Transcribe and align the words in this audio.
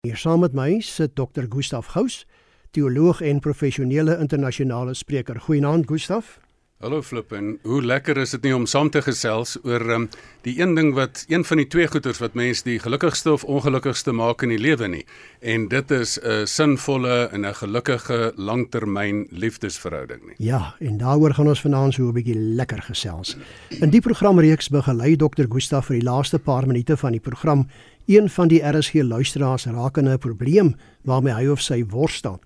Hier 0.00 0.16
saam 0.16 0.40
met 0.40 0.54
my 0.56 0.78
sit 0.80 1.12
Dr. 1.16 1.44
Gustaf 1.52 1.86
Gous, 1.92 2.22
teoloog 2.72 3.18
en 3.20 3.40
professionele 3.44 4.14
internasionale 4.18 4.94
spreker. 4.94 5.40
Goeienaand 5.40 5.84
Gustaf. 5.86 6.38
Hallo 6.80 7.02
Flip 7.04 7.32
en 7.36 7.58
hoe 7.68 7.82
lekker 7.84 8.16
is 8.16 8.30
dit 8.32 8.46
nie 8.46 8.54
om 8.56 8.62
saam 8.64 8.88
te 8.88 9.02
gesels 9.04 9.58
oor 9.68 9.82
um, 9.92 10.06
die 10.46 10.54
een 10.62 10.70
ding 10.78 10.94
wat 10.96 11.26
een 11.28 11.42
van 11.44 11.60
die 11.60 11.66
twee 11.68 11.84
goeters 11.92 12.22
wat 12.24 12.38
mense 12.40 12.64
die 12.64 12.78
gelukkigste 12.80 13.34
of 13.36 13.44
ongelukkigste 13.44 14.14
maak 14.16 14.40
in 14.46 14.54
die 14.54 14.62
lewe 14.64 14.88
nie 14.88 15.02
en 15.44 15.66
dit 15.68 15.92
is 15.92 16.16
'n 16.16 16.46
sinvolle 16.48 17.28
en 17.36 17.44
'n 17.44 17.54
gelukkige 17.54 18.32
langtermyn 18.36 19.26
liefdesverhouding 19.30 20.24
nie. 20.26 20.34
Ja, 20.38 20.74
en 20.80 20.96
daaroor 20.96 21.34
gaan 21.34 21.48
ons 21.48 21.60
vanaand 21.60 21.94
so 21.94 22.08
'n 22.08 22.14
bietjie 22.14 22.38
lekker 22.56 22.82
gesels. 22.82 23.36
In 23.80 23.90
die 23.90 24.00
programreeks 24.00 24.70
begelei 24.70 25.16
Dr. 25.16 25.44
Gustaf 25.50 25.86
vir 25.86 26.00
die 26.00 26.08
laaste 26.08 26.38
paar 26.38 26.66
minute 26.66 26.96
van 26.96 27.12
die 27.12 27.20
program 27.20 27.68
een 28.06 28.30
van 28.30 28.48
die 28.48 28.62
RSG 28.62 29.02
luisteraars 29.02 29.66
rakende 29.66 30.12
'n 30.12 30.18
probleem 30.18 30.76
waarmee 31.04 31.34
hy 31.34 31.46
of 31.46 31.60
sy 31.60 31.84
worstel. 31.84 32.40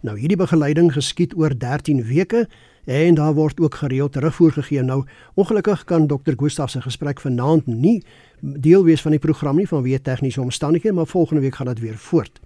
Nou 0.00 0.18
hierdie 0.18 0.36
begeleiding 0.36 0.92
geskied 0.92 1.34
oor 1.36 1.58
13 1.58 2.04
weke 2.04 2.48
en 2.88 3.14
daar 3.14 3.34
word 3.34 3.60
ook 3.60 3.74
gereeld 3.74 4.12
terugvoer 4.12 4.52
gegee. 4.52 4.82
Nou 4.82 5.04
ongelukkig 5.34 5.84
kan 5.84 6.06
Dr. 6.06 6.32
Gustaf 6.36 6.70
se 6.70 6.80
gesprek 6.80 7.20
vanaand 7.20 7.66
nie 7.66 8.02
deel 8.40 8.84
wees 8.84 9.02
van 9.02 9.10
die 9.10 9.20
program 9.20 9.56
nie 9.56 9.68
vanweë 9.68 10.00
tegniese 10.02 10.40
omstandighede, 10.40 10.94
maar 10.94 11.06
volgende 11.06 11.42
week 11.42 11.54
gaan 11.54 11.66
dit 11.66 11.78
weer 11.78 11.96
voort. 11.96 12.40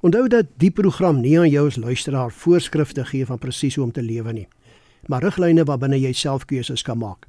Onthou 0.00 0.28
dat 0.28 0.46
die 0.56 0.70
program 0.70 1.20
nie 1.20 1.38
aan 1.38 1.48
jou 1.48 1.66
as 1.66 1.76
luisteraar 1.76 2.32
voorskrifte 2.32 3.04
gee 3.04 3.26
van 3.26 3.38
presies 3.38 3.74
hoe 3.74 3.84
om 3.84 3.92
te 3.92 4.02
lewe 4.02 4.32
nie, 4.32 4.48
maar 5.06 5.22
riglyne 5.22 5.64
waarbinne 5.64 6.00
jy 6.00 6.12
self 6.12 6.44
keuses 6.44 6.82
kan 6.82 6.98
maak. 6.98 7.26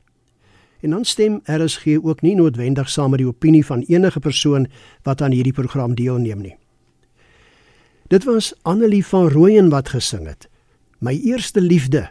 En 0.81 0.89
dan 0.89 1.05
stem 1.05 1.41
RSG 1.45 2.03
ook 2.03 2.21
nie 2.21 2.35
noodwendig 2.35 2.89
saam 2.89 3.09
met 3.09 3.19
die 3.19 3.27
opinie 3.27 3.65
van 3.65 3.83
enige 3.88 4.19
persoon 4.19 4.67
wat 5.03 5.21
aan 5.21 5.31
hierdie 5.31 5.53
program 5.53 5.95
deelneem 5.95 6.41
nie. 6.41 6.55
Dit 8.07 8.23
was 8.23 8.53
Annelie 8.61 9.05
van 9.05 9.29
Rooyen 9.29 9.69
wat 9.69 9.89
gesing 9.89 10.27
het. 10.27 10.49
My 10.99 11.19
eerste 11.23 11.61
liefde 11.61 12.09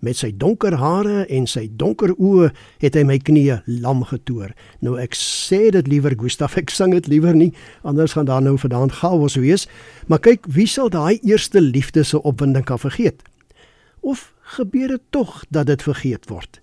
met 0.00 0.16
sy 0.16 0.30
donker 0.36 0.76
hare 0.78 1.24
en 1.26 1.46
sy 1.46 1.66
donker 1.80 2.14
oë 2.16 2.50
het 2.82 2.94
hy 2.94 3.04
my 3.08 3.18
knieë 3.18 3.62
lam 3.82 4.04
getoer. 4.06 4.54
Nou 4.84 4.96
ek 5.00 5.16
sê 5.18 5.70
dit 5.74 5.88
liewer 5.90 6.14
Gustaf, 6.18 6.56
ek 6.60 6.70
sing 6.70 6.94
dit 6.94 7.08
liewer 7.10 7.34
nie, 7.34 7.52
anders 7.82 8.14
gaan 8.16 8.28
daar 8.28 8.42
nou 8.42 8.56
vandaan 8.58 8.92
chaos 8.94 9.36
wees. 9.36 9.66
Maar 10.06 10.22
kyk, 10.24 10.46
wie 10.46 10.66
sal 10.66 10.90
daai 10.90 11.18
eerste 11.22 11.60
liefde 11.60 12.04
se 12.04 12.22
opwinding 12.22 12.64
kan 12.64 12.78
vergeet? 12.78 13.22
Of 14.00 14.32
gebeur 14.58 14.88
dit 14.88 15.02
tog 15.10 15.44
dat 15.50 15.66
dit 15.66 15.82
vergeet 15.82 16.28
word? 16.28 16.60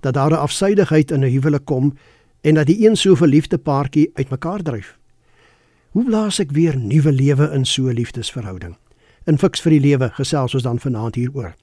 Dat 0.00 0.14
daar 0.14 0.30
'n 0.30 0.44
afsydigheid 0.46 1.10
in 1.10 1.24
'n 1.24 1.32
huwelik 1.32 1.64
kom 1.64 1.96
en 2.40 2.54
dat 2.54 2.66
die 2.66 2.86
een 2.86 2.96
so 2.96 3.14
verliefde 3.14 3.58
paartjie 3.58 4.10
uitmekaar 4.14 4.62
dryf? 4.62 4.98
Hoe 5.90 6.04
blaas 6.04 6.38
ek 6.38 6.50
weer 6.50 6.76
nuwe 6.76 7.12
lewe 7.12 7.50
in 7.52 7.64
so 7.64 7.88
'n 7.88 7.94
liefdesverhouding? 7.94 8.76
In 9.26 9.38
fiks 9.38 9.60
vir 9.60 9.70
die 9.70 9.80
lewe 9.80 10.10
gesels 10.14 10.54
ons 10.54 10.62
dan 10.62 10.78
vanaand 10.78 11.14
hieroor. 11.14 11.54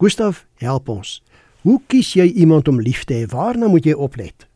Gustav, 0.00 0.44
help 0.64 0.88
ons. 0.88 1.18
Hoe 1.60 1.76
kies 1.92 2.14
jy 2.16 2.30
iemand 2.40 2.68
om 2.72 2.78
lief 2.80 3.04
te 3.04 3.18
hê? 3.18 3.26
Waarna 3.28 3.68
moet 3.68 3.84
jy 3.84 3.92
oplet? 3.92 4.46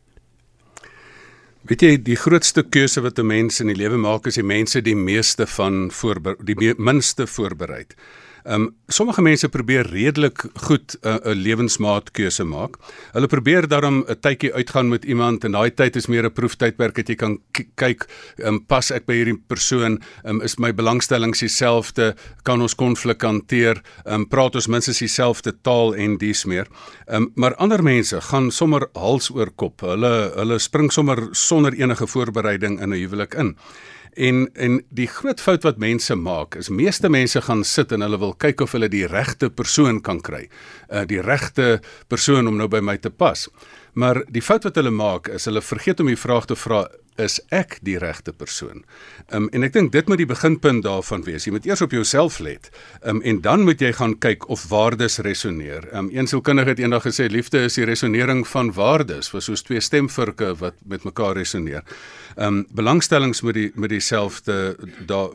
Weet 1.69 1.84
jy, 1.84 1.91
die 2.01 2.17
grootste 2.17 2.64
keuse 2.64 3.03
wat 3.05 3.19
'n 3.19 3.27
mens 3.27 3.61
in 3.61 3.69
die 3.69 3.77
lewe 3.77 3.97
maak 3.97 4.27
is 4.27 4.41
die 4.41 4.45
mense 4.45 4.81
die 4.81 4.97
meeste 4.97 5.47
van 5.47 5.91
voor 5.91 6.36
die 6.45 6.75
minste 6.77 7.27
voorberei. 7.27 7.84
Ehm 8.45 8.62
um, 8.62 8.75
sommige 8.92 9.23
mense 9.23 9.48
probeer 9.48 9.87
redelik 9.89 10.42
goed 10.67 10.97
'n 11.00 11.09
uh, 11.09 11.33
lewensmaat 11.33 12.11
keuse 12.11 12.45
maak. 12.45 12.77
Hulle 13.12 13.27
probeer 13.27 13.69
daarom 13.69 14.05
'n 14.05 14.20
tydjie 14.20 14.53
uitgaan 14.53 14.89
met 14.89 15.05
iemand 15.05 15.45
en 15.45 15.53
daai 15.53 15.70
tyd 15.75 15.97
is 15.97 16.06
meer 16.06 16.25
'n 16.25 16.33
proeftydperk 16.33 16.95
dat 16.95 17.09
jy 17.09 17.14
kan 17.14 17.39
kyk, 17.75 18.06
ehm 18.36 18.47
um, 18.47 18.67
pas 18.67 18.91
ek 18.91 19.06
by 19.06 19.14
hierdie 19.14 19.41
persoon, 19.47 19.98
ehm 20.25 20.36
um, 20.36 20.42
is 20.42 20.59
my 20.59 20.75
belangstellings 20.75 21.41
dieselfde, 21.41 22.14
kan 22.42 22.61
ons 22.61 22.75
konflik 22.75 23.23
hanteer, 23.23 23.83
ehm 24.05 24.14
um, 24.14 24.28
praat 24.28 24.55
ons 24.55 24.69
minstens 24.69 24.98
dieselfde 24.98 25.53
taal 25.62 25.95
en 25.95 26.19
dies 26.19 26.45
meer. 26.45 26.67
Ehm 27.08 27.23
um, 27.23 27.33
maar 27.34 27.55
ander 27.55 27.83
mense 27.83 28.20
gaan 28.20 28.51
sommer 28.51 28.89
hals 28.95 29.30
oor 29.30 29.51
kop. 29.57 29.80
Hulle 29.80 30.33
hulle 30.36 30.58
spring 30.58 30.92
sommer 30.92 31.29
sonder 31.33 31.73
enige 31.73 32.07
voorbereiding 32.07 32.80
in 32.80 32.92
'n 32.92 32.98
huwelik 32.98 33.35
in. 33.35 33.57
En 34.17 34.48
en 34.55 34.80
die 34.95 35.07
groot 35.11 35.41
fout 35.41 35.63
wat 35.67 35.79
mense 35.83 36.14
maak 36.14 36.55
is 36.55 36.69
meeste 36.69 37.08
mense 37.11 37.41
gaan 37.42 37.64
sit 37.64 37.92
en 37.92 38.01
hulle 38.01 38.19
wil 38.19 38.35
kyk 38.35 38.61
of 38.61 38.73
hulle 38.73 38.89
die 38.89 39.07
regte 39.11 39.51
persoon 39.51 40.01
kan 40.01 40.20
kry. 40.20 40.48
Uh 40.91 41.02
die 41.07 41.23
regte 41.23 41.80
persoon 42.08 42.47
om 42.48 42.57
nou 42.57 42.69
by 42.69 42.80
my 42.80 42.97
te 42.97 43.11
pas. 43.11 43.48
Maar 43.95 44.25
die 44.29 44.42
fout 44.42 44.64
wat 44.64 44.77
hulle 44.79 44.91
maak 44.91 45.29
is 45.29 45.47
hulle 45.51 45.63
vergeet 45.63 46.01
om 46.01 46.11
die 46.11 46.19
vraag 46.19 46.47
te 46.51 46.57
vra 46.58 46.86
is 47.20 47.39
ek 47.55 47.77
die 47.86 47.97
regte 48.02 48.33
persoon? 48.35 48.83
Um, 49.30 49.47
en 49.55 49.67
ek 49.67 49.75
dink 49.77 49.92
dit 49.95 50.08
moet 50.11 50.19
die 50.19 50.29
beginpunt 50.29 50.83
daarvan 50.86 51.25
wees. 51.27 51.46
Jy 51.46 51.55
moet 51.55 51.69
eers 51.69 51.85
op 51.85 51.95
jouself 51.95 52.41
let. 52.42 52.70
Um, 53.07 53.20
en 53.23 53.41
dan 53.45 53.64
moet 53.67 53.83
jy 53.83 53.92
gaan 53.95 54.17
kyk 54.19 54.48
of 54.51 54.67
waardes 54.70 55.20
resoneer. 55.23 55.86
Um, 55.95 56.11
een 56.14 56.27
sielkundige 56.31 56.75
het 56.75 56.83
eendag 56.83 57.07
gesê 57.07 57.29
liefde 57.31 57.64
is 57.69 57.79
die 57.79 57.86
resonering 57.86 58.42
van 58.51 58.73
waardes, 58.75 59.31
was 59.35 59.48
soos 59.51 59.63
twee 59.63 59.83
stemvirke 59.85 60.55
wat 60.58 60.79
met 60.83 61.07
mekaar 61.07 61.39
resoneer. 61.39 61.86
Ehm 62.34 62.46
um, 62.46 62.67
belangstellings 62.74 63.42
moet 63.42 63.55
die 63.55 63.70
met 63.74 63.90
dieselfde 63.90 64.77
daar 65.06 65.30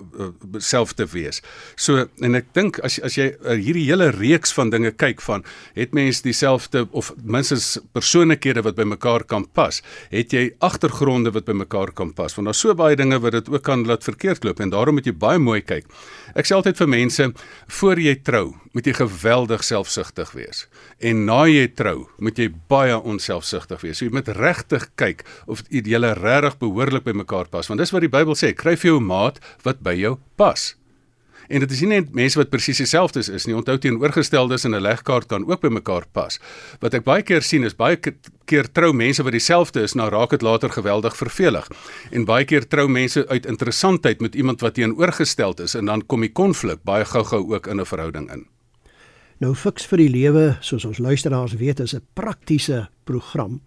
selfde 0.57 1.07
wees. 1.11 1.41
So 1.75 2.05
en 2.19 2.35
ek 2.35 2.51
dink 2.53 2.79
as 2.83 2.99
as 3.05 3.15
jy 3.15 3.29
uh, 3.31 3.55
hierdie 3.55 3.85
hele 3.87 4.09
reeks 4.15 4.53
van 4.55 4.69
dinge 4.73 4.91
kyk 4.91 5.21
van 5.23 5.45
het 5.77 5.93
mense 5.95 6.23
dieselfde 6.23 6.87
of 6.91 7.13
minstens 7.23 7.77
persoonlikhede 7.95 8.63
wat 8.65 8.75
by 8.75 8.83
mekaar 8.83 9.23
kan 9.23 9.47
pas, 9.53 9.81
het 10.11 10.33
jy 10.35 10.49
agtergronde 10.59 11.31
wat 11.35 11.47
by 11.47 11.55
mekaar 11.63 11.93
kan 11.95 12.13
pas. 12.13 12.35
Want 12.35 12.51
daar's 12.51 12.59
so 12.59 12.75
baie 12.75 12.97
dinge 12.99 13.19
wat 13.23 13.37
dit 13.37 13.49
ook 13.49 13.63
kan 13.63 13.85
laat 13.87 14.03
verkeerd 14.03 14.43
loop 14.43 14.59
en 14.59 14.73
daarom 14.73 14.99
moet 14.99 15.07
jy 15.07 15.15
baie 15.15 15.39
mooi 15.39 15.61
kyk. 15.61 15.87
Ek 16.35 16.47
sê 16.47 16.57
altyd 16.57 16.77
vir 16.77 16.91
mense 16.91 17.31
voor 17.79 17.99
jy 17.99 18.15
trou, 18.25 18.53
moet 18.71 18.85
jy 18.85 18.93
geweldig 18.93 19.63
selfsugtig 19.65 20.31
wees. 20.37 20.67
En 21.01 21.25
na 21.25 21.43
jy 21.49 21.67
trou, 21.73 22.07
moet 22.21 22.37
jy 22.37 22.49
baie 22.71 22.97
onselfsugtig 22.97 23.81
wees. 23.81 23.97
So 23.97 24.05
jy 24.05 24.13
moet 24.13 24.29
regtig 24.37 24.89
kyk 24.99 25.25
of 25.47 25.63
jy 25.69 25.83
julle 25.89 26.13
regtig 26.19 26.59
behoorlik 26.61 27.07
by 27.07 27.15
mekaar 27.23 27.49
pas, 27.49 27.69
want 27.69 27.81
dis 27.81 27.93
wat 27.95 28.05
die 28.05 28.13
Bybel 28.13 28.37
sê, 28.37 28.53
kry 28.53 28.75
vir 28.77 28.93
jou 28.93 28.99
maat 29.01 29.41
wat 29.65 29.81
by 29.85 29.95
jou 29.97 30.17
pas. 30.37 30.73
En 31.49 31.63
dit 31.63 31.71
is 31.73 31.79
nie 31.81 31.95
net 31.95 32.11
mense 32.13 32.37
wat 32.37 32.51
presies 32.53 32.77
dieselfde 32.77 33.23
is 33.33 33.47
nie. 33.49 33.55
Onthou 33.57 33.73
teenoorgesteldes 33.81 34.67
in 34.69 34.75
'n 34.75 34.81
legkaart 34.85 35.27
kan 35.27 35.47
ook 35.49 35.61
by 35.61 35.67
mekaar 35.67 36.05
pas. 36.11 36.39
Wat 36.79 36.93
ek 36.93 37.03
baie 37.03 37.23
keer 37.23 37.41
sien 37.41 37.63
is 37.63 37.75
baie 37.75 37.97
keer 38.45 38.67
trou 38.71 38.93
mense 38.93 39.23
wat 39.23 39.31
dieselfde 39.31 39.81
is, 39.81 39.95
nou 39.95 40.09
raak 40.09 40.29
dit 40.29 40.41
later 40.41 40.69
geweldig 40.69 41.17
vervelig. 41.17 41.67
En 42.11 42.25
baie 42.25 42.45
keer 42.45 42.67
trou 42.67 42.87
mense 42.87 43.27
uit 43.27 43.45
interessantheid 43.45 44.21
met 44.21 44.35
iemand 44.35 44.61
wat 44.61 44.73
teenoorgesteld 44.73 45.59
is 45.59 45.75
en 45.75 45.85
dan 45.85 46.05
kom 46.05 46.21
die 46.21 46.31
konflik 46.31 46.83
baie 46.83 47.05
gou-gou 47.05 47.53
ook 47.53 47.67
in 47.67 47.79
'n 47.79 47.85
verhouding 47.85 48.31
in. 48.31 48.45
Nou 49.39 49.53
fiks 49.55 49.85
vir 49.87 50.01
die 50.01 50.09
lewe, 50.11 50.41
soos 50.59 50.83
ons 50.83 50.97
luisteraars 50.99 51.53
weet, 51.55 51.79
is 51.79 51.95
'n 51.95 52.03
praktiese 52.13 52.89
program. 53.05 53.61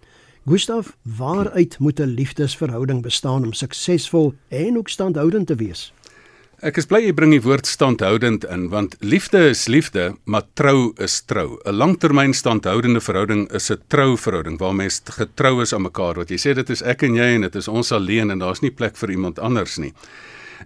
Gustav, 0.45 0.93
waaruit 1.03 1.79
moet 1.79 2.01
'n 2.01 2.15
liefdesverhouding 2.15 3.03
bestaan 3.03 3.45
om 3.45 3.53
suksesvol 3.53 4.35
en 4.49 4.77
ook 4.77 4.89
standhoudend 4.89 5.47
te 5.47 5.55
wees? 5.55 5.93
Ek 6.61 6.77
is 6.77 6.87
bly 6.87 7.01
jy 7.01 7.13
bring 7.13 7.31
die 7.31 7.43
woord 7.43 7.67
standhoudend 7.67 8.45
in 8.45 8.69
want 8.69 8.97
liefde 9.01 9.49
is 9.49 9.67
liefde, 9.67 10.17
maar 10.25 10.43
trou 10.55 10.93
is 10.99 11.23
trou. 11.23 11.59
'n 11.65 11.75
Langtermyn 11.75 12.35
standhoudende 12.35 13.01
verhouding 13.01 13.51
is 13.53 13.71
'n 13.71 13.81
trou 13.89 14.17
verhouding 14.17 14.59
waar 14.59 14.75
mense 14.75 15.01
getrou 15.05 15.63
is 15.63 15.73
aan 15.73 15.83
mekaar. 15.83 16.15
Wat 16.15 16.29
jy 16.29 16.37
sê 16.37 16.55
dit 16.55 16.71
is 16.71 16.83
ek 16.83 17.03
en 17.03 17.15
jy 17.15 17.35
en 17.35 17.41
dit 17.41 17.55
is 17.55 17.69
ons 17.69 17.93
alleen 17.93 18.31
en 18.31 18.39
daar's 18.39 18.61
nie 18.61 18.71
plek 18.71 18.97
vir 18.97 19.11
iemand 19.11 19.39
anders 19.39 19.79
nie. 19.79 19.93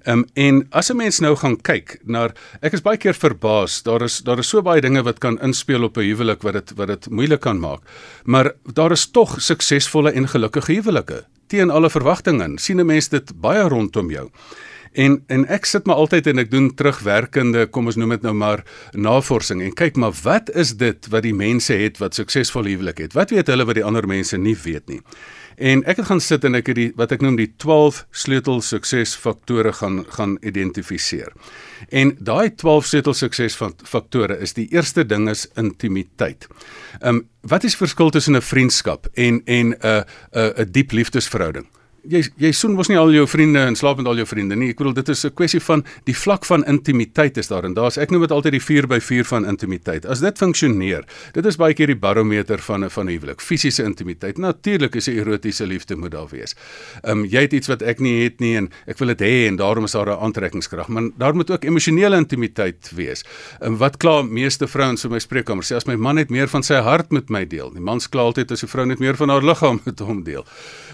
Ehm 0.04 0.18
um, 0.18 0.24
en 0.34 0.66
as 0.70 0.90
'n 0.90 0.96
mens 0.96 1.20
nou 1.20 1.36
gaan 1.36 1.56
kyk 1.56 1.98
na 2.04 2.30
ek 2.60 2.72
is 2.72 2.82
baie 2.82 2.96
keer 2.96 3.14
verbaas. 3.14 3.82
Daar 3.82 4.02
is 4.02 4.18
daar 4.22 4.38
is 4.38 4.48
so 4.48 4.62
baie 4.62 4.80
dinge 4.80 5.02
wat 5.02 5.18
kan 5.18 5.40
inspel 5.40 5.84
op 5.84 5.96
'n 5.96 6.00
huwelik 6.00 6.42
wat 6.42 6.52
dit 6.52 6.72
wat 6.76 6.88
dit 6.88 7.10
moeilik 7.10 7.40
kan 7.40 7.58
maak. 7.58 7.80
Maar 8.24 8.52
daar 8.72 8.92
is 8.92 9.10
tog 9.10 9.40
suksesvolle 9.40 10.12
en 10.12 10.28
gelukkige 10.28 10.72
huwelike 10.72 11.24
teen 11.46 11.70
alle 11.70 11.90
verwagtinge. 11.90 12.58
sien 12.58 12.80
'n 12.80 12.86
mens 12.86 13.08
dit 13.08 13.40
baie 13.40 13.68
rondom 13.68 14.10
jou. 14.10 14.30
En 14.92 15.22
en 15.26 15.44
ek 15.52 15.64
sit 15.64 15.86
maar 15.86 15.96
altyd 15.96 16.26
en 16.26 16.38
ek 16.38 16.50
doen 16.50 16.70
terugwerkende, 16.74 17.66
kom 17.66 17.86
ons 17.86 17.96
noem 17.96 18.14
dit 18.16 18.22
nou 18.22 18.32
maar 18.34 18.62
navorsing 18.92 19.62
en 19.62 19.74
kyk 19.76 19.96
maar 19.96 20.14
wat 20.22 20.50
is 20.56 20.72
dit 20.80 21.08
wat 21.12 21.22
die 21.22 21.34
mense 21.34 21.72
het 21.72 21.98
wat 21.98 22.14
suksesvol 22.14 22.64
huwelik 22.64 22.98
het? 23.04 23.12
Wat 23.12 23.30
weet 23.30 23.46
hulle 23.52 23.66
wat 23.68 23.74
die 23.74 23.84
ander 23.84 24.08
mense 24.08 24.38
nie 24.40 24.56
weet 24.64 24.88
nie? 24.88 25.02
En 25.56 25.82
ek 25.88 25.96
het 25.96 26.06
gaan 26.06 26.20
sit 26.20 26.44
en 26.44 26.54
ek 26.58 26.66
het 26.70 26.76
die 26.76 26.88
wat 26.96 27.12
ek 27.16 27.22
noem 27.24 27.38
die 27.40 27.48
12 27.56 28.02
sleutel 28.12 28.60
suksesfaktore 28.60 29.72
gaan 29.72 30.02
gaan 30.12 30.36
identifiseer. 30.44 31.32
En 31.88 32.12
daai 32.20 32.54
12 32.54 32.90
sleutel 32.90 33.16
suksesfaktore 33.16 34.36
is 34.44 34.52
die 34.52 34.68
eerste 34.72 35.06
ding 35.06 35.30
is 35.32 35.46
intimiteit. 35.56 36.46
Um, 37.00 37.24
wat 37.40 37.64
is 37.64 37.76
verskil 37.76 38.10
tussen 38.10 38.36
'n 38.36 38.42
vriendskap 38.42 39.08
en 39.14 39.40
en 39.44 39.72
'n 39.72 40.04
'n 40.32 40.52
'n 40.60 40.72
diep 40.72 40.92
liefdesverhouding? 40.92 41.66
Jy 42.10 42.22
jy 42.40 42.50
soen 42.54 42.74
mos 42.76 42.88
nie 42.90 42.98
al 42.98 43.12
jou 43.14 43.26
vriende 43.28 43.62
en 43.66 43.76
slaap 43.78 44.00
met 44.00 44.08
al 44.10 44.20
jou 44.20 44.26
vriende 44.28 44.56
nie. 44.58 44.70
Ek 44.74 44.80
bedoel 44.80 44.94
dit 44.94 45.08
is 45.08 45.24
'n 45.24 45.34
kwessie 45.34 45.60
van 45.60 45.84
die 46.04 46.14
vlak 46.14 46.44
van 46.44 46.64
intimiteit 46.64 47.36
is 47.36 47.48
daar 47.48 47.64
en 47.64 47.74
daar's 47.74 47.98
ek 47.98 48.10
noem 48.10 48.22
dit 48.22 48.30
altyd 48.30 48.52
die 48.52 48.60
4 48.60 48.86
by 48.86 49.00
4 49.00 49.24
van 49.24 49.46
intimiteit. 49.46 50.06
As 50.06 50.20
dit 50.20 50.38
funksioneer, 50.38 51.04
dit 51.32 51.46
is 51.46 51.56
baie 51.56 51.74
keer 51.74 51.86
die 51.86 51.96
barometer 51.96 52.58
van 52.58 52.84
'n 52.84 52.90
van 52.90 53.06
'n 53.06 53.12
huwelik. 53.12 53.40
Fisiese 53.40 53.82
intimiteit. 53.84 54.38
Natuurlik 54.38 54.94
is 54.94 55.08
'n 55.08 55.18
erotiese 55.18 55.66
liefde 55.66 55.96
moet 55.96 56.10
daar 56.10 56.28
wees. 56.30 56.54
Ehm 57.02 57.18
um, 57.18 57.24
jy 57.24 57.40
het 57.40 57.52
iets 57.52 57.68
wat 57.68 57.82
ek 57.82 58.00
nie 58.00 58.24
het 58.24 58.40
nie 58.40 58.56
en 58.56 58.70
ek 58.86 58.98
wil 58.98 59.08
dit 59.08 59.20
hê 59.20 59.48
en 59.48 59.56
daarom 59.56 59.84
is 59.84 59.92
daar 59.92 60.06
'n 60.06 60.20
aantrekkingskrag, 60.20 60.88
maar 60.88 61.10
daar 61.18 61.34
moet 61.34 61.50
ook 61.50 61.64
emosionele 61.64 62.16
intimiteit 62.16 62.90
wees. 62.94 63.24
Ehm 63.60 63.72
um, 63.72 63.76
wat 63.78 63.96
kla 63.96 64.22
meeste 64.22 64.66
vrouens 64.66 65.04
in 65.04 65.10
my 65.10 65.18
spreekkamer 65.18 65.64
sê 65.64 65.76
as 65.76 65.86
my 65.86 65.96
man 65.96 66.14
net 66.14 66.30
meer 66.30 66.48
van 66.48 66.62
sy 66.62 66.74
hart 66.74 67.10
met 67.10 67.28
my 67.28 67.46
deel. 67.46 67.70
Die 67.72 67.80
man 67.80 68.00
kla 68.10 68.22
altyd 68.22 68.50
as 68.50 68.62
'n 68.62 68.68
vrou 68.68 68.86
net 68.86 68.98
meer 68.98 69.16
van 69.16 69.28
haar 69.28 69.42
liggaam 69.42 69.80
met 69.84 69.98
hom 69.98 70.22
deel. 70.22 70.44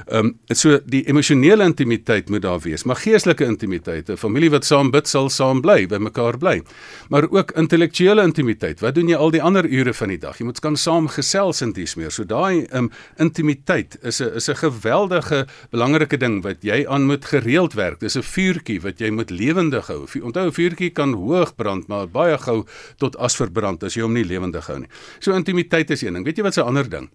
Ehm 0.07 0.27
um, 0.27 0.39
so 0.49 0.81
die 0.87 1.02
emosionele 1.09 1.65
intimiteit 1.65 2.29
moet 2.29 2.43
daar 2.43 2.61
wees, 2.61 2.85
maar 2.85 2.97
geestelike 2.97 3.45
intimiteit, 3.45 4.11
'n 4.11 4.17
familie 4.17 4.51
wat 4.51 4.65
saam 4.65 4.91
bid 4.91 5.09
sal 5.09 5.29
saam 5.29 5.61
bly, 5.61 5.87
by 5.87 5.97
mekaar 5.97 6.39
bly. 6.39 6.63
Maar 7.09 7.31
ook 7.31 7.53
intellektuele 7.53 8.23
intimiteit. 8.23 8.81
Wat 8.81 8.95
doen 8.95 9.09
jy 9.09 9.17
al 9.17 9.31
die 9.31 9.43
ander 9.43 9.65
ure 9.65 9.95
van 9.95 10.09
die 10.09 10.19
dag? 10.19 10.39
Jy 10.39 10.45
moet 10.45 10.61
kan 10.61 10.77
saam 10.77 11.09
gesels 11.09 11.63
in 11.63 11.73
dies 11.73 11.95
meer. 11.95 12.11
So 12.11 12.25
daai 12.25 12.67
um, 12.73 12.91
intimiteit 13.19 13.99
is 14.03 14.21
'n 14.21 14.35
is 14.37 14.49
'n 14.49 14.57
geweldige 14.57 15.47
belangrike 15.71 16.17
ding 16.17 16.43
wat 16.43 16.63
jy 16.63 16.87
aan 16.87 17.07
moet 17.07 17.25
gereeld 17.25 17.75
werk. 17.75 18.01
Dis 18.01 18.17
'n 18.17 18.23
vuurtjie 18.23 18.81
wat 18.81 18.99
jy 18.99 19.11
moet 19.11 19.31
lewendig 19.31 19.87
hou. 19.87 20.07
Onthou 20.23 20.47
'n 20.47 20.53
vuurtjie 20.53 20.91
kan 20.91 21.13
hoog 21.13 21.55
brand, 21.57 21.89
maar 21.89 22.09
baie 22.09 22.39
gou 22.39 22.65
tot 22.97 23.17
as 23.17 23.37
verbrand 23.37 23.83
as 23.83 23.95
jy 23.95 24.03
hom 24.03 24.13
nie 24.13 24.25
lewendig 24.25 24.67
hou 24.67 24.79
nie. 24.79 24.89
So 25.21 25.33
intimiteit 25.33 25.91
is 25.91 26.03
een 26.03 26.15
ding. 26.15 26.25
Weet 26.25 26.37
jy 26.37 26.43
wat 26.43 26.57
'n 26.57 26.67
ander 26.67 26.89
ding? 26.89 27.11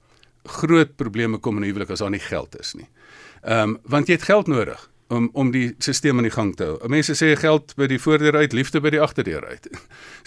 Groot 0.45 0.95
probleme 0.95 1.37
kom 1.37 1.57
in 1.57 1.63
huwelik 1.63 1.89
as 1.89 1.99
daar 1.99 2.09
nie 2.09 2.19
geld 2.19 2.59
is 2.59 2.73
nie. 2.73 2.87
Ehm 3.47 3.69
um, 3.69 3.77
want 3.83 4.07
jy 4.07 4.17
het 4.17 4.27
geld 4.27 4.47
nodig 4.47 4.89
om 5.07 5.29
om 5.33 5.51
die 5.51 5.75
stelsel 5.77 6.17
aan 6.17 6.27
die 6.27 6.33
gang 6.35 6.49
te 6.55 6.65
hou. 6.67 6.89
Mense 6.91 7.15
sê 7.15 7.29
geld 7.39 7.71
by 7.79 7.87
die 7.87 7.99
voordeur 7.99 8.35
uit, 8.35 8.53
liefde 8.53 8.81
by 8.83 8.91
die 8.91 9.01
agterdeur 9.01 9.45
uit. 9.47 9.69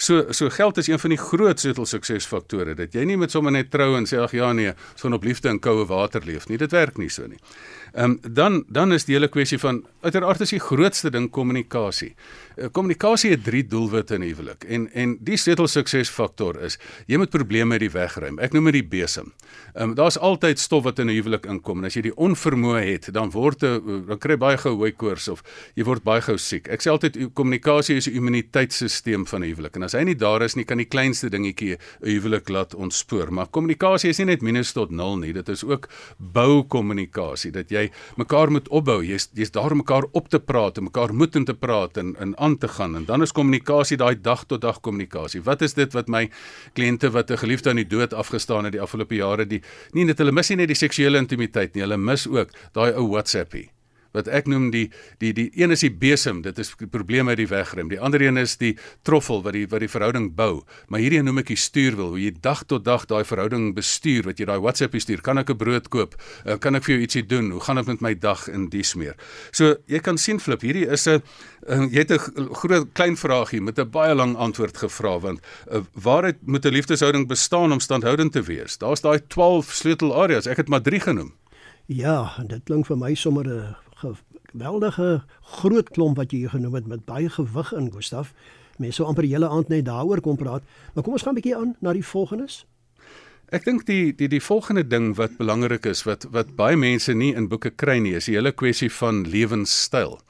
So 0.00 0.32
so 0.32 0.48
geld 0.48 0.78
is 0.80 0.88
een 0.88 0.98
van 0.98 1.12
die 1.12 1.18
groot 1.20 1.60
sleutel 1.60 1.86
suksesfaktore 1.86 2.74
dat 2.74 2.94
jy 2.96 3.04
nie 3.04 3.18
met 3.20 3.30
sommer 3.30 3.52
net 3.52 3.68
trou 3.70 3.92
en 3.98 4.08
sê 4.08 4.16
ag 4.16 4.32
ja 4.32 4.52
nee, 4.56 4.72
ons 4.72 5.04
gaan 5.04 5.12
op 5.18 5.26
liefde 5.28 5.50
en 5.52 5.60
koue 5.60 5.84
water 5.86 6.24
leef 6.24 6.48
nie. 6.48 6.56
Dit 6.56 6.72
werk 6.72 6.96
nie 6.96 7.10
so 7.12 7.26
nie. 7.28 7.40
Ehm 7.92 8.04
um, 8.10 8.18
dan 8.34 8.64
dan 8.68 8.92
is 8.92 9.04
die 9.04 9.14
hele 9.14 9.28
kwessie 9.28 9.58
van 9.58 9.82
uiteraard 10.00 10.40
is 10.40 10.52
die 10.54 10.60
grootste 10.62 11.10
ding 11.10 11.30
kommunikasie. 11.30 12.14
Uh, 12.56 12.68
kommunikasie 12.72 13.30
het 13.30 13.42
drie 13.44 13.64
doelwitte 13.66 14.14
in 14.14 14.22
huwelik 14.22 14.64
en 14.64 14.86
en 14.94 15.16
die 15.20 15.36
sleutel 15.36 15.66
suksesfaktor 15.68 16.60
is 16.62 16.78
jy 17.06 17.18
moet 17.18 17.30
probleme 17.30 17.74
uit 17.74 17.80
die 17.80 17.90
weg 17.90 18.14
ruim. 18.22 18.38
Ek 18.38 18.54
noem 18.54 18.70
dit 18.70 18.78
die 18.80 18.88
besem. 18.98 19.32
Ehm 19.74 19.90
um, 19.90 19.94
daar's 19.98 20.18
altyd 20.18 20.58
stof 20.58 20.84
wat 20.84 20.98
in 20.98 21.10
'n 21.10 21.14
huwelik 21.14 21.46
inkom 21.46 21.78
en 21.78 21.84
as 21.84 21.96
jy 21.96 22.02
die 22.02 22.16
onvermoë 22.16 22.84
het, 22.84 23.12
dan 23.12 23.30
word 23.30 23.64
'n 23.64 24.04
dan 24.06 24.18
kry 24.18 24.36
baie 24.36 24.56
gou 24.56 24.76
hoë 24.76 24.96
koors 24.96 25.28
of 25.28 25.42
jy 25.74 25.84
word 25.84 26.04
baie 26.04 26.20
gou 26.20 26.38
siek. 26.38 26.68
Ek 26.68 26.80
sê 26.82 26.90
altyd 26.90 27.34
kommunikasie 27.34 27.96
is 27.96 28.06
'n 28.06 28.14
immuniteitstelsel 28.14 29.26
van 29.26 29.42
'n 29.42 29.48
huwelik 29.50 29.76
en 29.76 29.82
as 29.82 29.92
hy 29.92 30.04
nie 30.04 30.14
daar 30.14 30.42
is 30.42 30.54
nie, 30.54 30.64
kan 30.64 30.78
die 30.78 30.86
kleinste 30.86 31.28
dingetjie 31.28 31.74
'n 31.74 32.06
huwelik 32.06 32.48
laat 32.48 32.74
ontspoor. 32.74 33.32
Maar 33.32 33.46
kommunikasie 33.46 34.10
is 34.10 34.18
nie 34.18 34.26
net 34.26 34.42
minus 34.42 34.72
tot 34.72 34.90
0 34.90 35.16
nie, 35.18 35.32
dit 35.32 35.48
is 35.48 35.64
ook 35.64 35.88
bou 36.18 36.62
kommunikasie 36.62 37.50
dat 37.50 37.70
jy 37.70 37.79
jy 37.80 37.90
mekaar 38.20 38.52
moet 38.52 38.68
opbou. 38.68 39.00
Jy's 39.04 39.30
jy's 39.34 39.52
daar 39.54 39.74
om 39.74 39.82
mekaar 39.82 40.06
op 40.12 40.28
te 40.28 40.40
praat 40.40 40.78
en 40.78 40.88
mekaar 40.88 41.14
moet 41.14 41.36
in 41.36 41.44
te 41.48 41.54
praat 41.54 41.96
en 41.96 42.14
en 42.20 42.36
aan 42.38 42.58
te 42.58 42.68
gaan. 42.68 42.96
En 42.96 43.04
dan 43.08 43.22
is 43.22 43.32
kommunikasie 43.32 43.96
daai 43.96 44.20
dag 44.20 44.44
tot 44.44 44.60
dag 44.60 44.80
kommunikasie. 44.80 45.42
Wat 45.42 45.62
is 45.62 45.74
dit 45.74 45.92
wat 45.92 46.08
my 46.08 46.28
kliënte 46.74 47.10
wat 47.10 47.30
'n 47.30 47.42
geliefde 47.42 47.70
aan 47.70 47.82
die 47.82 47.90
dood 47.96 48.14
afgestaan 48.14 48.64
het 48.64 48.72
die 48.72 48.82
afgelope 48.82 49.14
jare 49.14 49.46
die 49.46 49.62
nie 49.92 50.04
net 50.04 50.18
hulle 50.18 50.32
mis 50.32 50.48
nie 50.48 50.56
net 50.56 50.68
die 50.68 50.76
seksuele 50.76 51.18
intimiteit 51.18 51.74
nie, 51.74 51.82
hulle 51.82 51.96
mis 51.96 52.26
ook 52.26 52.50
daai 52.72 52.92
ou 52.94 53.08
WhatsAppie 53.08 53.70
wat 54.12 54.28
ek 54.28 54.48
noem 54.50 54.70
die 54.70 54.90
die 55.18 55.32
die 55.36 55.50
een 55.54 55.70
is 55.70 55.84
die 55.84 55.92
besem, 55.92 56.42
dit 56.42 56.58
is 56.58 56.72
die 56.78 56.88
probleme 56.90 57.34
uit 57.34 57.40
die 57.42 57.48
wegrem. 57.50 57.90
Die 57.92 58.00
ander 58.00 58.22
een 58.22 58.40
is 58.40 58.56
die 58.60 58.76
troffel 59.06 59.42
wat 59.42 59.54
die 59.56 59.66
wat 59.70 59.84
die 59.84 59.90
verhouding 59.90 60.30
bou. 60.36 60.62
Maar 60.88 61.00
hierdie 61.04 61.22
noem 61.22 61.42
ek 61.42 61.52
die 61.52 61.60
stuurwiel, 61.60 62.14
hoe 62.14 62.22
jy 62.22 62.32
dag 62.42 62.64
tot 62.70 62.84
dag 62.84 63.06
daai 63.10 63.24
verhouding 63.24 63.70
bestuur, 63.76 64.26
wat 64.28 64.40
jy 64.40 64.48
daai 64.50 64.58
WhatsApp 64.60 64.96
stuur. 65.00 65.22
Kan 65.22 65.38
ek 65.38 65.50
'n 65.50 65.56
brood 65.56 65.88
koop? 65.88 66.16
Uh, 66.46 66.56
kan 66.58 66.74
ek 66.74 66.84
vir 66.84 66.94
jou 66.94 67.02
ietsie 67.02 67.26
doen? 67.26 67.50
Hoe 67.50 67.60
gaan 67.60 67.76
dit 67.76 67.86
met 67.86 68.00
my 68.00 68.14
dag 68.14 68.48
in 68.48 68.68
dies 68.68 68.94
meer? 68.94 69.14
So 69.52 69.76
jy 69.86 70.00
kan 70.00 70.18
sien 70.18 70.40
flip, 70.40 70.62
hierdie 70.62 70.86
is 70.86 71.06
'n 71.06 71.22
uh, 71.68 71.86
jy 71.90 71.98
het 72.04 72.12
'n 72.12 72.54
groot 72.54 72.88
klein 72.92 73.16
vraagie 73.16 73.60
met 73.60 73.78
'n 73.78 73.90
baie 73.90 74.14
lang 74.14 74.36
antwoord 74.36 74.76
gevra 74.76 75.18
want 75.20 75.40
uh, 75.72 75.80
waaruit 75.94 76.36
moet 76.46 76.64
'n 76.64 76.72
liefdeshouding 76.72 77.28
bestaan 77.28 77.72
om 77.72 77.80
standhoudend 77.80 78.32
te 78.32 78.42
wees? 78.42 78.78
Daar's 78.78 79.00
daai 79.00 79.20
12 79.28 79.72
sleutelareas. 79.72 80.46
Ek 80.46 80.56
het 80.56 80.68
maar 80.68 80.82
3 80.82 81.00
genoem. 81.00 81.32
Ja, 81.86 82.36
dit 82.46 82.62
klink 82.64 82.86
vir 82.86 82.96
my 82.96 83.14
sommer 83.14 83.46
'n 83.46 83.76
geweldige 84.00 85.22
groot 85.60 85.90
klomp 85.90 86.16
wat 86.16 86.32
jy 86.32 86.44
hier 86.44 86.54
genoem 86.56 86.74
het 86.74 86.86
met 86.86 87.04
baie 87.04 87.30
gewig 87.30 87.72
in 87.72 87.92
Gustaf. 87.92 88.34
Mense 88.78 89.00
sou 89.00 89.08
amper 89.08 89.28
hele 89.28 89.48
aand 89.48 89.68
net 89.68 89.84
daaroor 89.84 90.20
kom 90.24 90.36
praat. 90.40 90.62
Maar 90.94 91.04
kom 91.04 91.12
ons 91.12 91.22
gaan 91.22 91.34
'n 91.36 91.40
bietjie 91.40 91.56
aan 91.56 91.76
na 91.80 91.92
die 91.92 92.04
volgendes. 92.04 92.64
Ek 93.50 93.64
dink 93.64 93.86
die 93.86 94.14
die 94.14 94.28
die 94.28 94.42
volgende 94.42 94.86
ding 94.86 95.16
wat 95.16 95.36
belangrik 95.36 95.86
is 95.86 96.04
wat 96.06 96.26
wat 96.30 96.54
baie 96.56 96.76
mense 96.76 97.12
nie 97.12 97.34
in 97.34 97.48
boeke 97.48 97.70
kry 97.70 97.98
nie, 97.98 98.14
is 98.14 98.24
die 98.24 98.34
hele 98.34 98.52
kwessie 98.52 98.90
van 98.90 99.24
lewenstyl. 99.26 100.20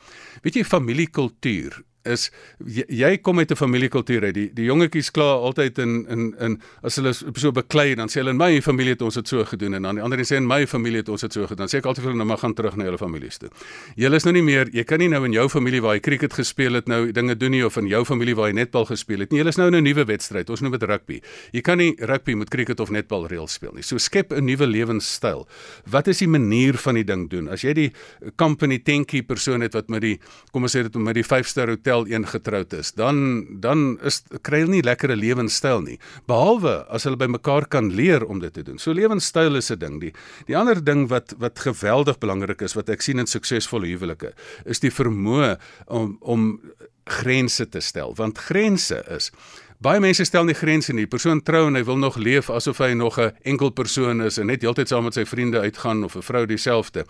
Weet 0.43 0.55
jy 0.55 0.65
familiekultuur 0.65 1.83
is 2.09 2.31
jy, 2.65 2.85
jy 2.89 3.19
kom 3.19 3.37
met 3.37 3.51
'n 3.51 3.57
familiekultuur 3.57 4.25
uit. 4.25 4.35
Die 4.35 4.51
die 4.55 4.65
jongetjies 4.65 5.11
kla 5.11 5.37
altyd 5.37 5.79
in 5.79 6.07
in 6.09 6.35
in 6.41 6.61
as 6.83 6.97
hulle 6.97 7.13
so 7.13 7.53
beklei 7.53 7.95
dan 7.95 8.09
sê 8.09 8.21
hulle 8.21 8.31
in 8.31 8.37
my 8.37 8.61
familie 8.61 8.93
het 8.93 9.03
ons 9.03 9.15
dit 9.15 9.29
so 9.29 9.45
gedoen 9.45 9.75
en 9.75 9.83
dan 9.83 9.95
die 9.95 10.03
ander 10.03 10.19
sê 10.19 10.37
in 10.37 10.47
my 10.47 10.67
familie 10.67 10.99
het 10.99 11.09
ons 11.09 11.21
dit 11.21 11.33
so 11.33 11.43
gedoen. 11.43 11.67
Dan 11.67 11.69
sê 11.69 11.79
ek 11.79 11.87
altyd 11.87 12.05
vir 12.05 12.13
hulle 12.13 12.19
nou 12.19 12.27
maar 12.27 12.39
gaan 12.39 12.55
terug 12.55 12.77
na 12.77 12.85
julle 12.85 12.99
families 12.99 13.39
toe. 13.39 13.51
Julle 13.97 14.17
is 14.17 14.25
nou 14.25 14.33
nie 14.33 14.43
meer, 14.43 14.69
jy 14.73 14.85
kan 14.85 14.99
nie 14.99 15.09
nou 15.09 15.25
in 15.25 15.33
jou 15.33 15.49
familie 15.49 15.81
waar 15.81 15.95
jy 15.95 16.01
cricket 16.01 16.33
gespeel 16.33 16.75
het 16.75 16.89
nou 16.89 17.13
dinge 17.13 17.37
doen 17.37 17.51
nie 17.51 17.65
of 17.65 17.77
in 17.77 17.87
jou 17.87 18.05
familie 18.05 18.35
waar 18.35 18.49
jy 18.49 18.55
netbal 18.55 18.87
gespeel 18.87 19.21
het 19.21 19.31
nie. 19.31 19.39
Julle 19.39 19.49
is 19.49 19.57
nou 19.57 19.69
in 19.69 19.75
'n 19.75 19.85
nuwe 19.85 20.05
wedstryd. 20.05 20.51
Ons 20.51 20.61
noem 20.61 20.73
dit 20.73 20.83
rugby. 20.83 21.21
Jy 21.53 21.61
kan 21.61 21.79
nie 21.79 21.95
rugby 21.99 22.35
met 22.35 22.49
cricket 22.49 22.81
of 22.81 22.91
netbal 22.91 23.29
reëls 23.29 23.53
speel 23.53 23.73
nie. 23.75 23.83
So 23.83 23.99
skep 23.99 24.33
'n 24.33 24.45
nuwe 24.45 24.67
lewenstyl. 24.67 25.47
Wat 25.87 26.09
is 26.09 26.19
die 26.19 26.29
manier 26.29 26.75
van 26.75 26.95
die 26.95 27.05
ding 27.05 27.29
doen? 27.31 27.49
As 27.49 27.63
jy 27.63 27.73
die 27.73 27.93
company 28.37 28.79
tenkie 28.79 29.23
persoon 29.23 29.61
het 29.61 29.75
wat 29.75 29.89
met 29.89 30.01
die 30.01 30.19
kom 30.53 30.63
ons 30.63 30.77
sê 30.77 30.83
dit 30.83 30.95
met 30.95 31.15
die 31.15 31.25
5-ster 31.25 31.69
hotel 31.69 31.90
hotel 31.91 32.15
een 32.15 32.27
getroud 32.27 32.73
is, 32.73 32.93
dan 32.93 33.47
dan 33.61 33.99
is 34.03 34.23
kry 34.43 34.63
hulle 34.63 34.77
nie 34.77 34.83
lekkere 34.83 35.17
lewenstyl 35.17 35.83
nie. 35.83 35.99
Behalwe 36.27 36.87
as 36.89 37.05
hulle 37.05 37.19
by 37.19 37.27
mekaar 37.31 37.67
kan 37.69 37.91
leer 37.91 38.25
om 38.25 38.41
dit 38.41 38.53
te 38.53 38.63
doen. 38.63 38.79
So 38.79 38.93
lewenstyl 38.93 39.57
is 39.57 39.71
'n 39.71 39.79
ding. 39.79 40.01
Die 40.01 40.13
die 40.47 40.57
ander 40.57 40.83
ding 40.85 41.09
wat 41.09 41.35
wat 41.39 41.59
geweldig 41.59 42.19
belangrik 42.19 42.63
is 42.63 42.75
wat 42.75 42.89
ek 42.89 43.03
sien 43.03 43.19
in 43.19 43.27
suksesvolle 43.27 43.87
huwelike, 43.87 44.33
is 44.65 44.81
die 44.81 44.91
vermoë 44.91 45.59
om 45.87 46.19
om 46.21 46.61
grense 47.05 47.69
te 47.69 47.81
stel. 47.81 48.15
Want 48.15 48.39
grense 48.39 49.05
is 49.09 49.31
Baie 49.81 49.97
mense 49.97 50.27
stel 50.29 50.45
nie 50.45 50.53
grense 50.53 50.93
nie. 50.93 51.07
Persoon 51.09 51.39
trou 51.41 51.63
en 51.71 51.77
hy 51.79 51.81
wil 51.89 51.97
nog 51.97 52.19
leef 52.21 52.51
asof 52.53 52.83
hy 52.85 52.91
nog 52.93 53.17
'n 53.19 53.33
enkel 53.49 53.71
persoon 53.73 54.21
is 54.21 54.37
en 54.37 54.47
net 54.47 54.61
heeltyd 54.61 54.89
saam 54.89 55.05
met 55.05 55.15
sy 55.15 55.25
vriende 55.25 55.59
uitgaan 55.61 56.05
of 56.05 56.17
'n 56.17 56.23
vrou 56.23 56.47
dieselfde. 56.47 57.07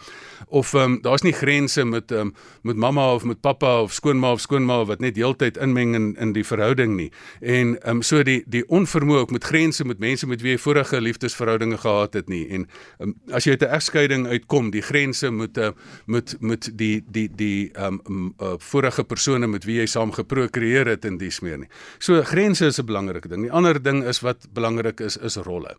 Of 0.46 0.75
ehm 0.75 0.82
um, 0.82 1.02
daar's 1.02 1.22
nie 1.22 1.32
grense 1.32 1.84
met 1.84 2.12
ehm 2.12 2.20
um, 2.20 2.34
met 2.62 2.76
mamma 2.76 3.14
of 3.14 3.25
met 3.25 3.40
pappa 3.40 3.82
of 3.82 3.93
skoonma 3.93 4.32
of 4.32 4.40
skoonma 4.40 4.84
wat 4.84 5.00
net 5.00 5.17
heeltyd 5.17 5.56
inmeng 5.56 5.94
in 5.94 6.17
in 6.17 6.32
die 6.32 6.44
verhouding 6.44 6.96
nie. 6.96 7.10
En 7.41 7.82
ehm 7.82 7.96
um, 7.96 8.03
so 8.03 8.22
die 8.22 8.44
die 8.46 8.65
onvermoë 8.69 9.19
ook 9.19 9.31
met 9.31 9.44
grense 9.44 9.84
met 9.84 9.98
mense 9.98 10.27
met 10.27 10.41
wie 10.41 10.50
jy 10.50 10.58
vorige 10.58 11.00
liefdesverhoudinge 11.00 11.79
gehad 11.79 12.15
het 12.15 12.29
nie. 12.29 12.48
En 12.48 12.69
um, 12.98 13.15
as 13.32 13.44
jy 13.44 13.50
uit 13.50 13.62
'n 13.62 13.74
egskeiding 13.74 14.27
uitkom, 14.27 14.70
die 14.70 14.82
grense 14.82 15.31
moet 15.31 15.58
uh, 15.58 15.70
moet 16.06 16.36
moet 16.41 16.79
die 16.79 17.05
die 17.10 17.31
die 17.34 17.70
ehm 17.72 17.98
um, 18.06 18.34
uh, 18.41 18.55
vorige 18.58 19.05
persone 19.05 19.46
met 19.46 19.65
wie 19.65 19.77
jy 19.77 19.86
saam 19.86 20.12
geprokreëer 20.12 20.86
het 20.86 21.05
in 21.05 21.19
dies 21.19 21.41
meer 21.41 21.58
nie. 21.58 21.69
So 21.98 22.22
grense 22.22 22.59
mense 22.60 22.76
is 22.76 22.82
'n 22.82 22.86
belangrike 22.86 23.29
ding. 23.29 23.43
Die 23.43 23.52
ander 23.52 23.82
ding 23.82 24.05
is 24.05 24.20
wat 24.20 24.46
belangrik 24.52 25.00
is 25.00 25.17
is 25.17 25.36
rolle. 25.36 25.76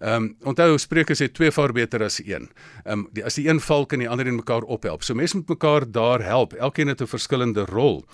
Ehm 0.00 0.14
um, 0.14 0.36
onthou 0.44 0.78
Spreuke 0.78 1.14
sê 1.14 1.28
twee 1.32 1.50
vaar 1.50 1.72
beter 1.72 2.02
as 2.02 2.20
een. 2.24 2.48
Ehm 2.84 3.06
um, 3.06 3.24
as 3.24 3.34
die 3.34 3.48
een 3.48 3.60
val 3.60 3.86
kan 3.86 3.98
die 3.98 4.08
ander 4.08 4.26
een 4.26 4.36
mekaar 4.36 4.62
ophelp. 4.62 5.02
So 5.02 5.14
mense 5.14 5.36
moet 5.36 5.48
mekaar 5.48 5.90
daar 5.90 6.22
help. 6.22 6.52
Elkeen 6.52 6.88
het 6.88 7.00
'n 7.00 7.06
verskillende 7.06 7.64
rol. 7.64 8.04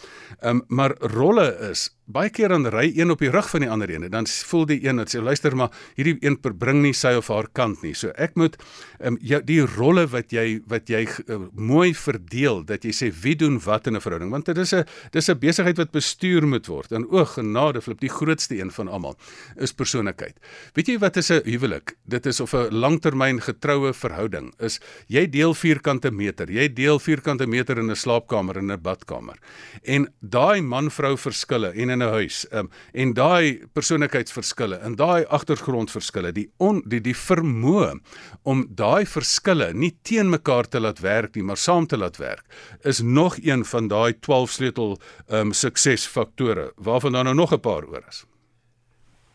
Ehm 0.41 0.57
um, 0.57 0.65
maar 0.69 0.97
rolle 0.99 1.71
is 1.71 1.96
baie 2.07 2.31
keer 2.31 2.53
dan 2.55 2.67
ry 2.71 2.87
een 2.95 3.11
op 3.11 3.19
die 3.23 3.31
rug 3.35 3.49
van 3.51 3.65
die 3.65 3.71
ander 3.71 3.91
een 3.91 4.07
en 4.07 4.11
dan 4.11 4.27
voel 4.27 4.67
die 4.71 4.79
een 4.85 5.01
dat 5.01 5.11
sê 5.11 5.21
luister 5.23 5.57
maar 5.59 5.75
hierdie 5.97 6.17
een 6.23 6.39
bring 6.39 6.83
nie 6.85 6.95
sy 6.95 7.17
of 7.19 7.29
haar 7.29 7.49
kant 7.53 7.83
nie. 7.83 7.95
So 7.95 8.13
ek 8.15 8.37
moet 8.39 8.57
um, 9.01 9.19
jou 9.21 9.41
die 9.43 9.61
rolle 9.77 10.07
wat 10.13 10.33
jy 10.33 10.61
wat 10.71 10.91
jy 10.91 11.03
uh, 11.27 11.41
mooi 11.53 11.95
verdeel 11.95 12.63
dat 12.67 12.85
jy 12.87 12.93
sê 12.95 13.11
wie 13.23 13.35
doen 13.37 13.59
wat 13.65 13.87
in 13.87 13.97
'n 13.97 14.01
verhouding 14.01 14.31
want 14.31 14.47
dit 14.47 14.59
is 14.59 14.73
'n 14.75 14.85
dis 15.13 15.29
'n 15.29 15.39
besigheid 15.39 15.77
wat 15.77 15.91
bestuur 15.91 16.47
moet 16.47 16.67
word. 16.67 16.93
En 16.93 17.07
o 17.11 17.25
genade 17.25 17.83
flip 17.83 18.01
die 18.01 18.09
grootste 18.09 18.55
een 18.59 18.71
van 18.71 18.89
almal 18.89 19.17
is 19.57 19.73
persoonlikheid. 19.73 20.39
Weet 20.75 20.87
jy 20.89 20.99
wat 20.99 21.17
is 21.17 21.31
'n 21.31 21.43
huwelik? 21.45 21.97
Dit 22.07 22.27
is 22.27 22.41
of 22.41 22.55
'n 22.55 22.71
langtermyn 22.71 23.41
getroue 23.41 23.93
verhouding 23.93 24.55
is 24.61 24.81
jy 25.09 25.27
deel 25.27 25.55
vierkante 25.55 26.11
meter. 26.11 26.51
Jy 26.51 26.73
deel 26.73 26.99
vierkante 26.99 27.47
meter 27.47 27.79
in 27.79 27.91
'n 27.91 27.97
slaapkamer 27.97 28.59
en 28.59 28.71
'n 28.71 28.81
badkamer. 28.81 29.39
En 29.83 30.09
daai 30.21 30.63
man 30.63 30.91
vrou 30.91 31.17
verskille 31.17 31.73
en 31.73 31.96
in 31.97 32.03
'n 32.05 32.13
huis. 32.13 32.45
Um, 32.53 32.71
en 32.93 33.15
daai 33.17 33.61
persoonlikheidsverskille 33.73 34.77
en 34.77 34.97
daai 34.97 35.25
agtergrondverskille, 35.25 36.33
die 36.33 36.49
on, 36.59 36.83
die 36.87 37.01
die 37.01 37.17
vermoë 37.17 37.99
om 38.45 38.67
daai 38.69 39.07
verskille 39.07 39.73
nie 39.75 39.93
teen 40.03 40.31
mekaar 40.31 40.69
te 40.69 40.81
laat 40.81 41.01
werk 41.01 41.35
nie, 41.35 41.45
maar 41.45 41.57
saam 41.57 41.87
te 41.87 41.97
laat 41.97 42.17
werk, 42.17 42.45
is 42.85 43.01
nog 43.01 43.39
een 43.43 43.65
van 43.65 43.89
daai 43.89 44.15
12 44.21 44.51
sleutel 44.51 44.97
um 45.29 45.53
suksesfaktore 45.53 46.73
waarvan 46.77 47.13
daar 47.13 47.25
nou 47.25 47.35
nog 47.35 47.53
'n 47.53 47.61
paar 47.61 47.85
oor 47.85 48.05
is. 48.09 48.25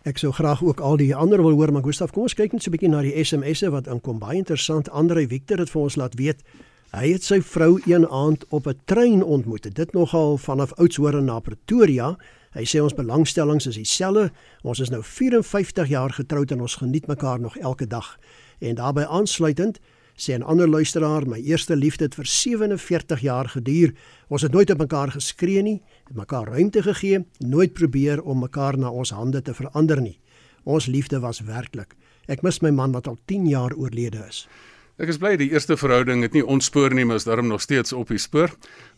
Ek 0.04 0.18
sou 0.18 0.32
graag 0.34 0.64
ook 0.64 0.80
al 0.80 0.98
die 0.98 1.16
ander 1.16 1.44
wil 1.44 1.52
hoor, 1.52 1.72
maar 1.72 1.84
Gustaf, 1.84 2.12
kom 2.12 2.24
ons 2.24 2.34
kyk 2.34 2.54
net 2.54 2.64
so 2.64 2.70
'n 2.70 2.74
bietjie 2.74 2.90
na 2.90 3.02
die 3.02 3.24
SMS'e 3.24 3.70
wat 3.70 3.88
inkom. 3.88 4.20
Baie 4.20 4.38
interessant. 4.38 4.90
Andre 4.90 5.28
Victor 5.28 5.58
het 5.58 5.70
vir 5.70 5.82
ons 5.82 5.96
laat 5.96 6.16
weet 6.16 6.42
hy 6.92 7.14
het 7.14 7.24
sy 7.24 7.40
vrou 7.42 7.80
een 7.86 8.08
aand 8.08 8.46
op 8.50 8.68
'n 8.68 8.80
trein 8.86 9.24
ontmoet. 9.24 9.76
Dit 9.76 9.94
nogal 9.94 10.38
vanaf 10.38 10.74
Oudtshoorn 10.74 11.26
na 11.26 11.40
Pretoria. 11.40 12.18
Hy 12.52 12.66
sê 12.68 12.82
ons 12.84 12.96
belangstellings 12.96 13.68
is 13.70 13.78
dieselfde. 13.80 14.30
Ons 14.68 14.82
is 14.84 14.90
nou 14.92 15.00
54 15.04 15.88
jaar 15.88 16.12
getroud 16.12 16.52
en 16.52 16.62
ons 16.62 16.76
geniet 16.82 17.08
mekaar 17.08 17.40
nog 17.40 17.56
elke 17.58 17.88
dag. 17.88 18.18
En 18.60 18.76
daarbey 18.76 19.06
aansluitend 19.08 19.80
sê 20.16 20.36
'n 20.36 20.44
ander 20.44 20.68
luisteraar, 20.68 21.28
my 21.28 21.40
eerste 21.40 21.76
liefde 21.76 22.04
het 22.04 22.16
vir 22.16 22.26
47 22.26 23.22
jaar 23.22 23.50
geduur. 23.50 23.94
Ons 24.28 24.42
het 24.42 24.52
nooit 24.52 24.70
op 24.70 24.78
mekaar 24.78 25.12
geskree 25.12 25.62
nie, 25.62 25.82
het 26.08 26.16
mekaar 26.16 26.48
ruimte 26.48 26.84
gegee, 26.84 27.26
nooit 27.40 27.74
probeer 27.74 28.22
om 28.22 28.40
mekaar 28.40 28.78
na 28.78 28.90
ons 28.90 29.10
hande 29.10 29.42
te 29.42 29.54
verander 29.54 30.02
nie. 30.02 30.20
Ons 30.64 30.86
liefde 30.86 31.20
was 31.20 31.40
werklik. 31.40 31.96
Ek 32.28 32.42
mis 32.42 32.60
my 32.62 32.70
man 32.70 32.92
wat 32.92 33.08
al 33.08 33.18
10 33.26 33.48
jaar 33.48 33.74
oorlede 33.74 34.26
is. 34.28 34.48
Ek 35.02 35.10
is 35.10 35.18
bly 35.18 35.32
die 35.34 35.48
eerste 35.50 35.74
verhouding 35.82 36.22
het 36.22 36.36
nie 36.38 36.44
ontspoor 36.46 36.94
nie, 36.94 37.08
maar 37.10 37.18
is 37.18 37.26
daarom 37.26 37.48
nog 37.50 37.64
steeds 37.64 37.90
op 37.98 38.12
die 38.14 38.20
spoor. 38.22 38.52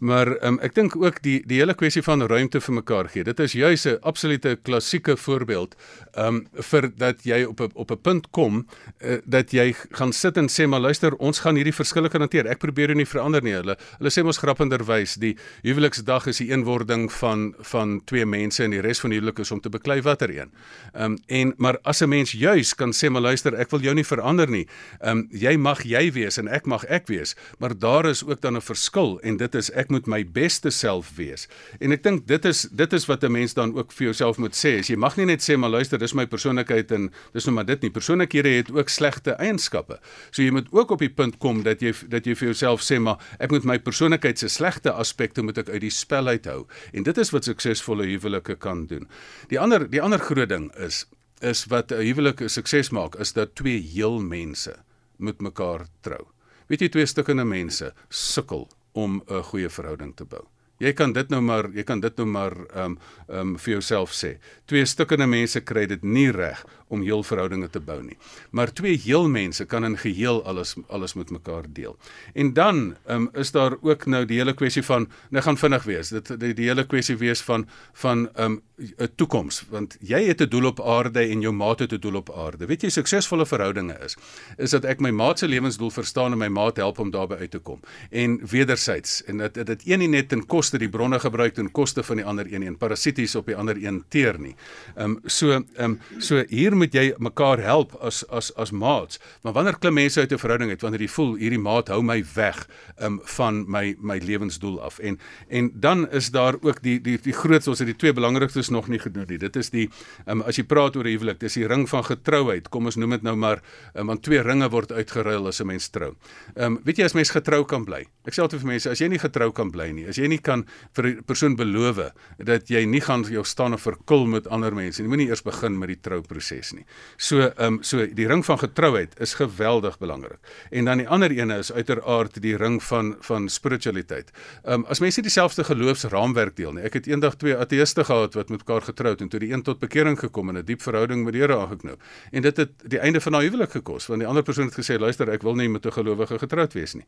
Maar 0.04 0.34
um, 0.44 0.58
ek 0.60 0.74
dink 0.76 0.98
ook 1.00 1.22
die 1.24 1.38
die 1.48 1.62
hele 1.62 1.72
kwessie 1.80 2.02
van 2.04 2.26
ruimte 2.28 2.60
vir 2.60 2.76
mekaar 2.76 3.08
gee. 3.14 3.24
Dit 3.24 3.40
is 3.40 3.54
juis 3.56 3.86
'n 3.88 4.02
absolute 4.04 4.58
klassieke 4.64 5.16
voorbeeld 5.16 5.78
um 6.18 6.44
vir 6.52 6.92
dat 6.98 7.24
jy 7.24 7.44
op 7.44 7.62
'n 7.62 7.72
op 7.74 7.92
'n 7.92 8.02
punt 8.02 8.28
kom 8.32 8.68
uh, 9.00 9.18
dat 9.26 9.52
jy 9.52 9.74
gaan 9.92 10.12
sit 10.12 10.38
en 10.38 10.50
sê 10.50 10.68
maar 10.68 10.82
luister, 10.82 11.16
ons 11.16 11.40
gaan 11.40 11.56
hierdie 11.56 11.74
verskille 11.74 12.10
kan 12.10 12.20
hanteer. 12.20 12.48
Ek 12.48 12.60
probeer 12.60 12.88
jou 12.88 12.98
nie 12.98 13.08
verander 13.08 13.42
nie. 13.42 13.54
Hulle 13.54 13.78
hulle 13.98 14.12
sê 14.12 14.24
mos 14.24 14.38
grappenderwys, 14.38 15.16
die 15.16 15.38
huweliksdag 15.64 16.28
is 16.28 16.38
die 16.38 16.52
eenwording 16.52 17.12
van 17.12 17.56
van 17.60 18.02
twee 18.06 18.26
mense 18.26 18.64
en 18.64 18.72
die 18.72 18.82
res 18.82 19.00
van 19.00 19.10
die 19.10 19.20
huwelik 19.20 19.40
is 19.40 19.52
om 19.52 19.62
te 19.62 19.70
beklei 19.70 20.02
watter 20.02 20.30
een. 20.30 20.52
Um 20.94 21.18
en 21.28 21.54
maar 21.58 21.80
as 21.84 22.02
'n 22.02 22.10
mens 22.10 22.32
juis 22.32 22.76
kan 22.76 22.92
sê 22.92 23.10
maar 23.10 23.22
luister, 23.22 23.56
ek 23.56 23.72
wil 23.72 23.80
jou 23.80 23.94
nie 23.94 24.06
verander 24.06 24.50
nie. 24.50 24.68
Um 25.02 25.30
jy 25.32 25.58
mag 25.58 25.84
jy 25.84 25.93
wees 26.14 26.38
en 26.38 26.48
ek 26.48 26.66
mag 26.66 26.86
ek 26.86 27.08
wees, 27.08 27.36
maar 27.60 27.76
daar 27.78 28.06
is 28.10 28.24
ook 28.26 28.42
dan 28.42 28.56
'n 28.58 28.62
verskil 28.62 29.20
en 29.22 29.38
dit 29.38 29.56
is 29.56 29.72
ek 29.72 29.90
moet 29.90 30.08
my 30.08 30.24
beste 30.26 30.70
self 30.70 31.16
wees. 31.16 31.48
En 31.80 31.92
ek 31.92 32.04
dink 32.04 32.28
dit 32.28 32.46
is 32.46 32.68
dit 32.72 32.94
is 32.94 33.06
wat 33.06 33.24
'n 33.24 33.32
mens 33.32 33.54
dan 33.54 33.76
ook 33.76 33.92
vir 33.92 34.06
jouself 34.06 34.38
moet 34.38 34.56
sê. 34.56 34.80
As 34.80 34.88
jy 34.88 34.96
mag 34.96 35.18
nie 35.18 35.26
net 35.26 35.42
sê 35.42 35.58
maar 35.58 35.70
luister, 35.70 36.00
dis 36.00 36.14
my 36.14 36.26
persoonlikheid 36.26 36.92
en 36.92 37.12
dis 37.34 37.46
nou 37.46 37.56
maar 37.56 37.66
dit 37.66 37.82
nie. 37.82 37.92
Persoonlikhede 37.92 38.50
het 38.50 38.72
ook 38.72 38.90
slegte 38.90 39.32
eienskappe. 39.32 40.00
So 40.32 40.42
jy 40.42 40.52
moet 40.52 40.68
ook 40.72 40.92
op 40.92 41.00
die 41.00 41.10
punt 41.10 41.38
kom 41.38 41.64
dat 41.64 41.82
jy 41.82 41.94
dat 42.10 42.26
jy 42.26 42.36
vir 42.36 42.48
jouself 42.48 42.82
sê 42.82 43.00
maar 43.00 43.18
ek 43.40 43.52
moet 43.52 43.64
my 43.64 43.80
persoonlikheid 43.80 44.40
se 44.40 44.48
slegte 44.48 44.92
aspekte 44.92 45.42
moet 45.42 45.58
ek 45.58 45.70
uit 45.70 45.82
die 45.82 45.90
spel 45.90 46.28
uithou. 46.28 46.68
En 46.94 47.04
dit 47.04 47.18
is 47.18 47.30
wat 47.30 47.44
suksesvolle 47.44 48.06
huwelike 48.06 48.56
kan 48.56 48.86
doen. 48.86 49.08
Die 49.50 49.60
ander 49.60 49.90
die 49.90 50.02
ander 50.02 50.20
groot 50.20 50.50
ding 50.50 50.72
is 50.76 51.06
is 51.42 51.66
wat 51.66 51.92
'n 51.92 52.02
huwelik 52.02 52.42
sukses 52.46 52.90
maak 52.90 53.16
is 53.16 53.34
dat 53.34 53.56
twee 53.56 53.80
heel 53.80 54.22
mense 54.22 54.76
met 55.24 55.42
mekaar 55.42 55.88
trou. 56.06 56.22
Weet 56.68 56.86
jy 56.86 56.90
twee 56.90 57.08
stukkende 57.10 57.46
mense 57.48 57.94
sukkel 58.10 58.68
om 58.94 59.22
'n 59.28 59.44
goeie 59.50 59.70
verhouding 59.70 60.16
te 60.16 60.26
bou. 60.26 60.46
Jy 60.84 60.94
kan 60.94 61.14
dit 61.16 61.30
nou 61.30 61.42
maar 61.42 61.70
jy 61.74 61.84
kan 61.88 62.02
dit 62.04 62.18
nou 62.18 62.28
maar 62.28 62.56
ehm 62.58 62.84
um, 62.84 62.98
ehm 63.28 63.40
um, 63.40 63.58
vir 63.58 63.72
jouself 63.78 64.14
sê. 64.14 64.38
Twee 64.68 64.86
stukkende 64.86 65.28
mense 65.28 65.62
kry 65.62 65.86
dit 65.88 66.04
nie 66.04 66.32
reg 66.32 66.66
om 66.94 67.02
heel 67.02 67.24
verhoudinge 67.26 67.70
te 67.74 67.82
bou 67.82 67.98
nie. 68.04 68.18
Maar 68.52 68.74
twee 68.76 68.98
heel 69.06 69.30
mense 69.32 69.66
kan 69.66 69.86
in 69.88 69.98
geheel 69.98 70.44
alles 70.50 70.76
alles 70.88 71.16
met 71.18 71.32
mekaar 71.34 71.66
deel. 71.70 71.98
En 72.34 72.54
dan 72.54 72.96
um, 73.08 73.30
is 73.34 73.52
daar 73.52 73.78
ook 73.82 74.06
nou 74.06 74.26
die 74.30 74.38
hele 74.42 74.54
kwessie 74.54 74.84
van 74.84 75.08
nou 75.30 75.44
gaan 75.44 75.58
vinnig 75.58 75.88
wees. 75.90 76.14
Dit 76.14 76.34
die, 76.40 76.54
die 76.54 76.70
hele 76.70 76.86
kwessie 76.86 77.18
wees 77.18 77.42
van 77.42 77.68
van 77.94 78.28
'n 78.28 78.42
um, 78.44 78.62
'n 78.78 79.10
toekoms 79.16 79.64
want 79.70 79.98
jy 80.02 80.24
het 80.28 80.42
'n 80.42 80.50
doel 80.50 80.66
op 80.66 80.82
aarde 80.82 81.20
en 81.20 81.42
jou 81.42 81.54
maat 81.54 81.80
het 81.80 81.94
'n 81.94 82.00
doel 82.00 82.16
op 82.16 82.32
aarde. 82.32 82.66
Weet 82.66 82.82
jy 82.82 82.90
suksesvolle 82.90 83.46
verhoudinge 83.46 83.98
is 84.06 84.18
is 84.58 84.72
dat 84.72 84.86
ek 84.86 85.00
my 85.00 85.10
maat 85.12 85.40
se 85.40 85.48
lewensdoel 85.48 85.90
verstaan 85.90 86.32
en 86.32 86.38
my 86.38 86.48
maat 86.48 86.78
help 86.78 87.00
om 87.00 87.12
daarby 87.12 87.36
uit 87.36 87.52
te 87.52 87.60
kom. 87.60 87.80
En 88.10 88.40
wederzijds 88.48 89.24
en 89.24 89.38
dat 89.38 89.54
dit 89.54 89.82
een 89.86 90.00
nie 90.00 90.08
net 90.08 90.30
ten 90.30 90.46
koste 90.46 90.73
die 90.80 90.90
bronne 90.90 91.20
gebruik 91.20 91.54
ten 91.54 91.72
koste 91.72 92.04
van 92.04 92.20
die 92.20 92.26
ander 92.26 92.48
een 92.54 92.64
en 92.64 92.78
parasities 92.78 93.36
op 93.36 93.46
die 93.46 93.56
ander 93.56 93.78
een 93.78 94.04
teer 94.10 94.40
nie. 94.40 94.56
Ehm 94.96 95.18
um, 95.18 95.20
so 95.26 95.52
ehm 95.52 95.64
um, 95.84 96.00
so 96.20 96.44
hier 96.50 96.76
moet 96.76 96.94
jy 96.94 97.14
mekaar 97.18 97.60
help 97.60 97.96
as 98.02 98.24
as 98.30 98.52
as 98.56 98.72
maats. 98.72 99.20
Maar 99.44 99.54
wanneer 99.54 99.78
klim 99.80 99.94
mense 99.94 100.20
uit 100.20 100.32
'n 100.32 100.38
verhouding 100.38 100.70
uit 100.70 100.82
wanneer 100.82 101.02
jy 101.02 101.08
voel 101.08 101.36
hierdie 101.36 101.60
maat 101.60 101.88
hou 101.88 102.02
my 102.02 102.24
weg 102.36 102.68
um, 103.02 103.20
van 103.24 103.66
my 103.68 103.96
my 104.00 104.18
lewensdoel 104.18 104.82
af. 104.82 105.00
En 105.00 105.20
en 105.48 105.72
dan 105.74 106.10
is 106.12 106.32
daar 106.32 106.56
ook 106.62 106.82
die 106.82 107.02
die 107.02 107.20
die 107.22 107.34
grootste 107.34 107.70
ons 107.70 107.80
het 107.80 107.88
die 107.88 107.96
twee 107.96 108.14
belangrikstes 108.14 108.70
nog 108.70 108.88
nie 108.88 109.00
genoem 109.00 109.26
nie. 109.28 109.38
Dit 109.38 109.56
is 109.56 109.70
die 109.70 109.90
um, 110.28 110.42
as 110.42 110.58
jy 110.58 110.64
praat 110.64 110.96
oor 110.96 111.06
huwelik, 111.06 111.40
dis 111.40 111.54
die 111.54 111.68
ring 111.68 111.90
van 111.90 112.04
getrouheid. 112.04 112.70
Kom 112.70 112.86
ons 112.86 112.96
noem 112.96 113.10
dit 113.10 113.22
nou 113.22 113.36
maar 113.36 113.62
um, 113.96 114.08
want 114.08 114.24
twee 114.24 114.42
ringe 114.42 114.70
word 114.70 114.92
uitgeruil 114.92 115.48
as 115.48 115.62
'n 115.62 115.68
mens 115.68 115.90
trou. 115.90 116.16
Ehm 116.56 116.66
um, 116.66 116.80
weet 116.84 116.98
jy 116.98 117.04
as 117.04 117.14
mens 117.14 117.30
getrou 117.30 117.66
kan 117.66 117.86
bly. 117.86 118.06
Ek 118.26 118.34
sê 118.34 118.42
altyd 118.42 118.60
vir 118.60 118.68
mense 118.68 118.90
as 118.90 119.00
jy 119.00 119.08
nie 119.08 119.20
getrou 119.20 119.52
kan 119.52 119.72
bly 119.72 119.92
nie, 119.92 120.08
as 120.08 120.18
jy 120.18 120.28
nie 120.28 120.40
kan 120.40 120.63
vir 120.94 121.08
'n 121.08 121.24
persoon 121.26 121.56
beloof 121.56 122.12
dat 122.38 122.70
jy 122.70 122.86
nie 122.86 123.02
gaan 123.02 123.24
jou 123.24 123.44
staan 123.44 123.74
of 123.74 123.82
verkil 123.82 124.26
met 124.26 124.48
ander 124.48 124.74
mense 124.74 125.02
nie. 125.02 125.08
Jy 125.08 125.16
moenie 125.16 125.30
eers 125.30 125.44
begin 125.44 125.78
met 125.78 125.88
die 125.88 126.00
trouproses 126.02 126.74
nie. 126.74 126.86
So 127.18 127.40
ehm 127.40 127.74
um, 127.74 127.84
so 127.84 128.06
die 128.06 128.28
ring 128.28 128.44
van 128.46 128.60
getrouheid 128.60 129.20
is 129.20 129.34
geweldig 129.34 129.98
belangrik. 130.00 130.40
En 130.72 130.86
dan 130.86 130.98
die 130.98 131.08
ander 131.08 131.32
ene 131.32 131.58
is 131.58 131.72
uiteraard 131.72 132.42
die 132.42 132.56
ring 132.58 132.84
van 132.84 133.16
van 133.22 133.50
spiritualiteit. 133.50 134.32
Ehm 134.64 134.74
um, 134.74 134.86
as 134.90 135.00
mense 135.00 135.22
dieselfde 135.22 135.64
geloofsraamwerk 135.64 136.56
deel 136.56 136.74
nie. 136.74 136.84
Ek 136.84 136.94
het 136.94 137.08
eendag 137.08 137.36
twee 137.36 137.58
ateëste 137.58 138.04
gehad 138.04 138.34
wat 138.34 138.50
met 138.50 138.64
mekaar 138.64 138.82
getroud 138.82 139.22
en 139.22 139.30
toe 139.30 139.40
die 139.40 139.52
een 139.54 139.64
tot 139.64 139.80
bekering 139.80 140.20
gekom 140.20 140.50
en 140.50 140.58
'n 140.58 140.66
diep 140.66 140.82
verhouding 140.82 141.24
met 141.24 141.34
die 141.34 141.42
Here 141.42 141.58
aangeknoop. 141.58 142.02
En 142.32 142.42
dit 142.42 142.58
het 142.58 142.72
die 142.90 143.00
einde 143.00 143.22
van 143.22 143.34
haar 143.34 143.44
huwelik 143.44 143.72
gekos 143.72 144.08
want 144.08 144.20
die 144.20 144.28
ander 144.28 144.44
persoon 144.44 144.66
het 144.66 144.78
gesê 144.80 145.00
luister 145.00 145.30
ek 145.30 145.42
wil 145.42 145.56
nie 145.56 145.70
met 145.70 145.86
'n 145.86 145.92
gelowige 145.92 146.40
getroud 146.40 146.74
wees 146.74 146.94
nie. 146.94 147.06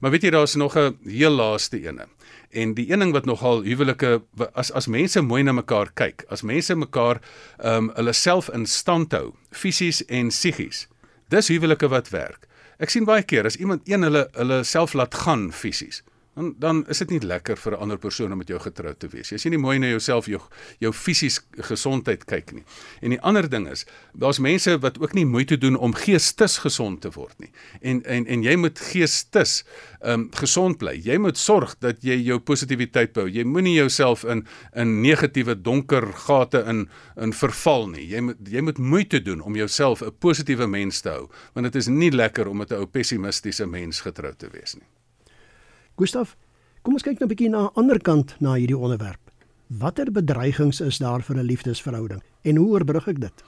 Maar 0.00 0.10
weet 0.10 0.22
jy 0.22 0.30
daar's 0.30 0.54
nog 0.54 0.76
'n 0.76 0.98
heel 1.04 1.30
laaste 1.30 1.80
ene. 1.80 2.06
En 2.50 2.74
die 2.74 2.90
een 2.92 2.98
ding 2.98 3.12
wat 3.12 3.24
nogal 3.24 3.62
huwelike 3.62 4.22
as 4.52 4.72
as 4.72 4.86
mense 4.86 5.20
mooi 5.20 5.42
na 5.42 5.52
mekaar 5.52 5.90
kyk, 5.94 6.24
as 6.28 6.42
mense 6.42 6.74
mekaar 6.74 7.20
ehm 7.58 7.76
um, 7.76 7.90
hulle 7.94 8.12
self 8.12 8.48
in 8.48 8.66
stand 8.66 9.12
hou, 9.12 9.34
fisies 9.50 10.04
en 10.04 10.28
psigies. 10.28 10.88
Dis 11.28 11.48
huwelike 11.48 11.88
wat 11.88 12.08
werk. 12.08 12.46
Ek 12.78 12.90
sien 12.90 13.04
baie 13.04 13.22
keer 13.22 13.44
as 13.44 13.56
iemand 13.56 13.88
een 13.88 14.02
hulle 14.02 14.28
hulle 14.32 14.64
self 14.64 14.92
laat 14.92 15.14
gaan 15.14 15.52
fisies 15.52 16.02
dan 16.36 16.54
dan 16.58 16.84
is 16.92 16.98
dit 16.98 17.10
nie 17.10 17.20
lekker 17.20 17.56
vir 17.56 17.72
'n 17.72 17.80
ander 17.80 17.98
persoon 17.98 18.32
om 18.32 18.38
met 18.38 18.48
jou 18.48 18.60
getroud 18.60 18.98
te 18.98 19.08
wees. 19.08 19.30
Jy 19.30 19.38
sien 19.38 19.50
nie 19.50 19.58
mooi 19.60 19.78
na 19.78 19.86
jouself 19.86 20.26
jou 20.26 20.40
jou 20.78 20.92
fisies 20.92 21.40
gesondheid 21.50 22.24
kyk 22.24 22.52
nie. 22.52 22.64
En 23.00 23.10
die 23.10 23.20
ander 23.20 23.48
ding 23.48 23.68
is, 23.68 23.86
daar's 24.12 24.38
mense 24.38 24.78
wat 24.78 25.00
ook 25.00 25.14
nie 25.14 25.24
moeite 25.24 25.58
doen 25.58 25.76
om 25.76 25.94
geestes 25.94 26.58
gesond 26.58 27.00
te 27.00 27.10
word 27.10 27.38
nie. 27.38 27.50
En 27.80 28.02
en 28.04 28.26
en 28.26 28.42
jy 28.42 28.56
moet 28.56 28.78
geestes 28.78 29.64
ehm 30.00 30.20
um, 30.20 30.30
gesond 30.30 30.78
bly. 30.78 31.00
Jy 31.04 31.18
moet 31.18 31.38
sorg 31.38 31.78
dat 31.78 32.02
jy 32.02 32.16
jou 32.22 32.38
positiwiteit 32.38 33.12
bou. 33.12 33.28
Jy 33.28 33.44
moenie 33.44 33.74
jouself 33.74 34.24
in 34.24 34.46
in 34.74 35.00
negatiewe 35.00 35.62
donker 35.62 36.12
gate 36.12 36.64
in 36.66 36.88
in 37.16 37.32
verval 37.32 37.88
nie. 37.88 38.08
Jy 38.08 38.20
moet 38.20 38.36
jy 38.48 38.60
moet 38.60 38.78
moeite 38.78 39.22
doen 39.22 39.40
om 39.40 39.56
jouself 39.56 40.02
'n 40.02 40.12
positiewe 40.18 40.66
mens 40.66 41.00
te 41.00 41.08
hou, 41.08 41.30
want 41.54 41.72
dit 41.72 41.74
is 41.74 41.86
nie 41.86 42.10
lekker 42.10 42.48
om 42.48 42.56
met 42.56 42.70
'n 42.70 42.74
ou 42.74 42.86
pessimistiese 42.86 43.66
mens 43.66 44.00
getroud 44.00 44.38
te 44.38 44.48
wees 44.52 44.74
nie. 44.74 44.95
Gustaf, 45.96 46.34
kom 46.84 46.92
ons 46.92 47.02
kyk 47.02 47.20
nou 47.20 47.24
'n 47.24 47.32
bietjie 47.32 47.48
na 47.48 47.60
'n 47.66 47.74
ander 47.80 47.98
kant 47.98 48.36
na 48.38 48.52
hierdie 48.52 48.76
onderwerp. 48.76 49.32
Watter 49.80 50.12
bedreigings 50.12 50.80
is 50.80 50.98
daar 50.98 51.22
vir 51.22 51.36
'n 51.36 51.48
liefdesverhouding 51.48 52.22
en 52.42 52.56
hoe 52.56 52.68
oorbrug 52.68 53.08
ek 53.08 53.20
dit? 53.20 53.42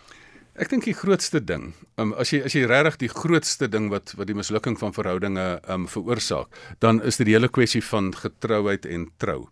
Ek 0.59 0.67
dink 0.73 0.89
die 0.89 0.95
grootste 0.97 1.39
ding, 1.39 1.69
um, 2.03 2.11
as 2.19 2.33
jy 2.35 2.41
as 2.43 2.55
jy 2.57 2.65
regtig 2.67 2.97
die 3.05 3.09
grootste 3.13 3.69
ding 3.71 3.85
wat 3.93 4.11
wat 4.19 4.27
die 4.27 4.35
mislukking 4.35 4.75
van 4.81 4.91
verhoudinge 4.91 5.45
um 5.71 5.85
veroorsaak, 5.87 6.51
dan 6.83 6.99
is 7.07 7.21
dit 7.21 7.29
die 7.29 7.37
hele 7.37 7.47
kwessie 7.47 7.83
van 7.87 8.09
getrouheid 8.11 8.89
en 8.91 9.05
trou. 9.23 9.45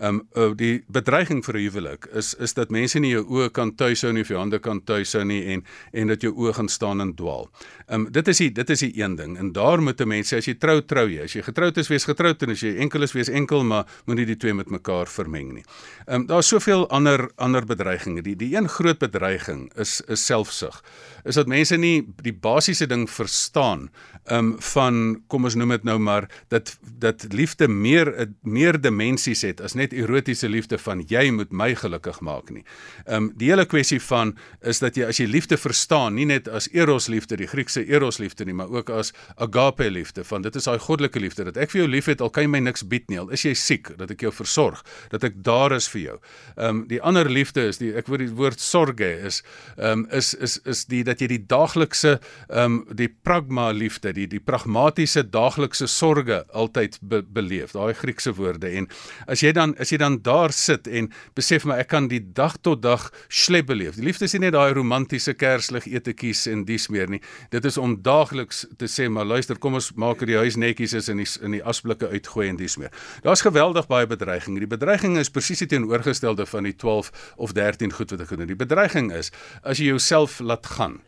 Um 0.00 0.22
uh, 0.32 0.54
die 0.56 0.78
bedreiging 0.88 1.42
vir 1.44 1.58
'n 1.58 1.64
huwelik 1.66 2.08
is 2.16 2.32
is 2.40 2.56
dat 2.56 2.72
mense 2.72 2.96
nie 2.98 3.10
jou 3.12 3.24
oë 3.28 3.50
kan 3.52 3.74
tuishou 3.76 4.12
nie 4.12 4.22
of 4.24 4.30
jou 4.32 4.38
hande 4.38 4.58
kan 4.58 4.80
tuishou 4.80 5.24
nie 5.24 5.42
en 5.52 5.64
en 5.92 6.08
dat 6.08 6.22
jou 6.22 6.32
oë 6.32 6.54
gaan 6.54 6.68
staan 6.68 7.00
en 7.00 7.12
dwaal. 7.12 7.50
Um 7.88 8.08
dit 8.10 8.28
is 8.28 8.38
die 8.38 8.50
dit 8.50 8.70
is 8.70 8.80
die 8.80 9.02
een 9.02 9.16
ding 9.16 9.36
en 9.36 9.52
daar 9.52 9.82
moet 9.82 10.00
'n 10.00 10.08
mens 10.08 10.32
sê 10.32 10.38
as 10.38 10.46
jy 10.46 10.54
trou 10.54 10.80
trou 10.80 11.08
jy, 11.08 11.24
as 11.24 11.34
jy 11.34 11.42
getroud 11.42 11.76
is 11.76 11.88
wees 11.88 12.04
getroud 12.04 12.42
en 12.42 12.50
as 12.50 12.60
jy 12.62 12.78
enkel 12.78 13.02
is 13.02 13.12
wees 13.12 13.28
enkel, 13.28 13.64
maar 13.64 13.84
moenie 14.06 14.26
die 14.26 14.36
twee 14.36 14.54
met 14.54 14.70
mekaar 14.70 15.06
vermeng 15.06 15.52
nie. 15.54 15.64
Um 16.08 16.26
daar's 16.26 16.48
soveel 16.48 16.88
ander 16.88 17.30
ander 17.36 17.66
bedreigings. 17.66 18.22
Die 18.22 18.36
die 18.36 18.56
een 18.56 18.68
groot 18.68 18.98
bedreiging 18.98 19.70
is 19.76 20.00
is 20.08 20.24
self 20.24 20.53
selfsug 20.54 20.82
is 21.24 21.38
dat 21.38 21.48
mense 21.48 21.76
nie 21.80 22.04
die 22.24 22.32
basiese 22.32 22.86
ding 22.88 23.06
verstaan 23.10 23.88
um 24.32 24.54
van 24.72 25.00
kom 25.28 25.44
ons 25.44 25.56
noem 25.56 25.74
dit 25.74 25.86
nou 25.88 25.98
maar 26.00 26.26
dat 26.52 26.74
dat 27.00 27.26
liefde 27.32 27.68
meer 27.68 28.10
meer 28.40 28.78
dimensies 28.80 29.42
het 29.44 29.60
as 29.64 29.74
net 29.76 29.92
erotiese 29.92 30.48
liefde 30.48 30.78
van 30.80 31.02
jy 31.08 31.26
moet 31.30 31.52
my 31.52 31.74
gelukkig 31.76 32.20
maak 32.24 32.50
nie. 32.52 32.64
Um 33.04 33.32
die 33.36 33.50
hele 33.50 33.66
kwessie 33.68 34.00
van 34.00 34.34
is 34.60 34.80
dat 34.80 34.96
jy 34.96 35.08
as 35.08 35.20
jy 35.20 35.26
liefde 35.28 35.58
verstaan 35.60 36.16
nie 36.16 36.26
net 36.28 36.48
as 36.48 36.68
eros 36.72 37.08
liefde 37.12 37.36
die 37.40 37.48
Griekse 37.48 37.84
eros 37.84 38.20
liefde 38.20 38.44
nie 38.44 38.56
maar 38.56 38.72
ook 38.72 38.90
as 38.90 39.12
agape 39.36 39.90
liefde 39.90 40.24
van 40.24 40.44
dit 40.44 40.56
is 40.56 40.68
daai 40.68 40.78
goddelike 40.78 41.20
liefde 41.20 41.44
dat 41.50 41.60
ek 41.60 41.72
vir 41.74 41.84
jou 41.84 41.90
liefhet 41.90 42.24
al 42.24 42.32
kan 42.32 42.46
jy 42.46 42.52
my 42.56 42.62
niks 42.64 42.84
bied 42.88 43.08
nie 43.12 43.20
al 43.20 43.32
is 43.32 43.44
jy 43.44 43.54
siek 43.54 43.92
dat 43.98 44.12
ek 44.12 44.24
jou 44.24 44.32
versorg 44.32 44.84
dat 45.12 45.24
ek 45.24 45.40
daar 45.44 45.72
is 45.76 45.88
vir 45.88 46.00
jou. 46.00 46.18
Um 46.56 46.84
die 46.88 47.00
ander 47.02 47.28
liefde 47.28 47.68
is 47.68 47.80
die 47.80 47.92
ek 47.96 48.08
word 48.08 48.24
die 48.24 48.32
woord 48.32 48.60
sorge 48.60 49.12
is 49.24 49.42
um 49.76 50.06
is 50.12 50.34
is 50.44 50.58
is 50.68 50.84
die 50.90 51.02
dat 51.06 51.22
jy 51.22 51.28
die 51.34 51.42
daaglikse 51.50 52.18
um 52.62 52.82
die 52.92 53.08
pragma 53.08 53.70
liefde 53.74 54.12
die 54.16 54.26
die 54.30 54.40
pragmatiese 54.40 55.24
daaglikse 55.34 55.88
sorge 55.90 56.42
altyd 56.52 56.98
be, 57.02 57.22
beleef 57.22 57.74
daai 57.74 57.94
Griekse 57.98 58.34
woorde. 58.38 58.70
En 58.70 58.88
as 59.30 59.42
jy 59.44 59.52
dan 59.56 59.74
as 59.82 59.92
jy 59.92 59.98
dan 60.02 60.20
daar 60.24 60.54
sit 60.54 60.88
en 60.88 61.10
besef 61.38 61.66
maar 61.68 61.82
ek 61.82 61.90
kan 61.94 62.08
die 62.10 62.22
dag 62.36 62.56
tot 62.62 62.82
dag 62.84 63.10
slep 63.28 63.68
beleef. 63.72 63.98
Die 63.98 64.06
liefde 64.06 64.28
is 64.28 64.36
nie 64.36 64.44
net 64.46 64.56
daai 64.56 64.74
romantiese 64.76 65.34
kerslig 65.38 65.88
etetjies 65.90 66.46
en 66.50 66.64
dies 66.68 66.88
meer 66.92 67.10
nie. 67.10 67.22
Dit 67.54 67.64
is 67.68 67.78
om 67.80 67.96
daagliks 68.02 68.64
te 68.78 68.88
sê 68.90 69.08
maar 69.08 69.28
luister 69.28 69.58
kom 69.58 69.78
ons 69.80 69.92
maak 70.00 70.22
dat 70.22 70.32
die 70.32 70.40
huis 70.40 70.58
netjies 70.60 70.96
is 71.00 71.10
en 71.12 71.22
die 71.22 71.28
in 71.44 71.56
die 71.56 71.62
asblikke 71.64 72.08
uitgooi 72.12 72.48
en 72.48 72.60
dies 72.60 72.76
meer. 72.80 72.92
Daar's 73.24 73.44
geweldig 73.44 73.88
baie 73.90 74.06
bedreiging. 74.06 74.58
Die 74.60 74.70
bedreiging 74.70 75.18
is 75.20 75.32
presies 75.32 75.64
teenoorgestelde 75.64 76.46
van 76.46 76.68
die 76.68 76.76
12 76.76 77.10
of 77.36 77.52
13 77.56 77.92
goed 77.92 78.12
wat 78.14 78.24
ek 78.24 78.32
genoem 78.32 78.50
die 78.50 78.58
bedreiging 78.58 79.10
is 79.14 79.30
as 79.62 79.80
jy 79.80 79.90
jouself 79.92 80.23
laat 80.40 80.66
gaan 80.66 81.00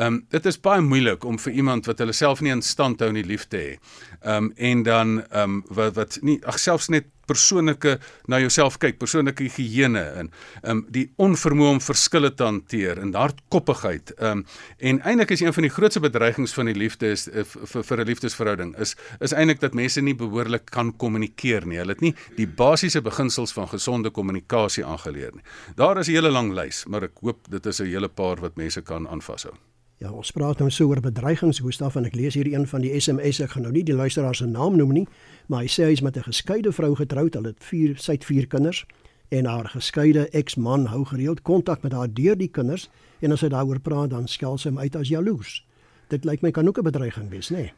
Ehm 0.00 0.14
um, 0.14 0.26
dit 0.28 0.46
is 0.46 0.60
baie 0.60 0.80
moeilik 0.80 1.24
om 1.24 1.38
vir 1.38 1.52
iemand 1.52 1.86
wat 1.86 1.98
hulle 1.98 2.14
self 2.16 2.40
nie 2.40 2.52
in 2.54 2.62
stand 2.62 3.02
hou 3.04 3.10
nie 3.12 3.24
lief 3.26 3.48
te 3.52 3.58
hê. 3.58 3.72
Ehm 4.22 4.44
um, 4.44 4.52
en 4.56 4.82
dan 4.86 5.16
ehm 5.28 5.42
um, 5.42 5.64
wat 5.76 5.94
wat 5.98 6.18
nie 6.22 6.38
ag 6.48 6.58
selfs 6.58 6.88
net 6.88 7.10
persoonlike 7.30 7.96
na 8.30 8.40
jouself 8.42 8.78
kyk, 8.82 8.98
persoonlike 9.00 9.46
higiëne 9.46 10.04
en 10.22 10.30
ehm 10.30 10.70
um, 10.72 10.82
die 10.90 11.06
onvermoë 11.22 11.76
om 11.76 11.80
verskille 11.84 12.32
te 12.34 12.46
hanteer 12.46 13.00
en 13.02 13.14
hardkoppigheid. 13.14 14.14
Ehm 14.18 14.42
um, 14.42 14.44
en 14.90 15.00
eintlik 15.06 15.34
is 15.36 15.44
een 15.44 15.54
van 15.56 15.66
die 15.66 15.72
grootste 15.72 16.02
bedreigings 16.02 16.54
van 16.56 16.70
die 16.70 16.76
liefde 16.78 17.12
is 17.14 17.28
uh, 17.28 17.44
vir 17.44 17.86
vir 17.88 18.04
'n 18.04 18.08
liefdesverhouding 18.12 18.74
is 18.86 18.96
is 19.20 19.32
eintlik 19.32 19.60
dat 19.60 19.74
mense 19.74 20.00
nie 20.00 20.14
behoorlik 20.14 20.70
kan 20.70 20.92
kommunikeer 20.96 21.66
nie. 21.66 21.78
Hulle 21.78 21.96
het 21.96 22.04
nie 22.04 22.14
die 22.36 22.46
basiese 22.46 23.02
beginsels 23.02 23.52
van 23.52 23.68
gesonde 23.68 24.10
kommunikasie 24.10 24.84
aangeleer 24.84 25.34
nie. 25.34 25.44
Daar 25.76 25.98
is 25.98 26.08
'n 26.08 26.12
hele 26.12 26.30
lang 26.30 26.52
lys, 26.52 26.86
maar 26.86 27.02
ek 27.04 27.20
hoop 27.22 27.50
dit 27.50 27.66
is 27.66 27.80
'n 27.80 27.86
hele 27.86 28.08
paar 28.08 28.40
wat 28.40 28.56
mense 28.56 28.82
kan 28.82 29.08
aanvashou. 29.08 29.54
Ja, 30.00 30.08
ons 30.16 30.30
praat 30.32 30.62
nou 30.62 30.70
so 30.72 30.88
oor 30.88 31.02
bedreigings, 31.04 31.58
Gustaf, 31.60 31.98
en 32.00 32.06
ek 32.08 32.14
lees 32.16 32.32
hier 32.38 32.48
een 32.48 32.62
van 32.70 32.80
die 32.80 32.94
SMS. 32.96 33.42
Ek 33.44 33.50
gaan 33.52 33.66
nou 33.66 33.72
nie 33.74 33.82
die 33.84 33.96
luisteraar 33.96 34.34
se 34.38 34.46
naam 34.48 34.78
noem 34.80 34.94
nie, 34.96 35.02
maar 35.52 35.60
hy 35.60 35.68
sê 35.68 35.90
hy 35.90 35.96
is 35.98 36.00
met 36.00 36.16
'n 36.16 36.24
geskeide 36.24 36.72
vrou 36.72 36.94
getroud. 36.96 37.34
Hulle 37.34 37.52
het 37.52 37.60
4 37.60 37.98
sy 38.00 38.12
het 38.16 38.24
4 38.24 38.46
kinders 38.46 38.86
en 39.28 39.44
haar 39.44 39.68
geskeide 39.68 40.28
eksman 40.32 40.86
hou 40.86 41.04
gereeld 41.04 41.42
kontak 41.42 41.82
met 41.82 41.92
haar 41.92 42.08
deur 42.08 42.36
die 42.36 42.48
kinders 42.48 42.88
en 43.20 43.32
as 43.32 43.40
hy 43.40 43.48
daaroor 43.48 43.80
praat, 43.80 44.10
dan 44.10 44.26
skel 44.28 44.58
sy 44.58 44.68
hom 44.68 44.78
uit 44.78 44.96
as 44.96 45.08
jaloers. 45.08 45.66
Dit 46.08 46.24
lyk 46.24 46.40
my 46.40 46.50
kan 46.50 46.66
ook 46.66 46.78
'n 46.78 46.82
bedreiging 46.82 47.30
wees, 47.30 47.50
nê? 47.50 47.56
Nee? 47.56 47.72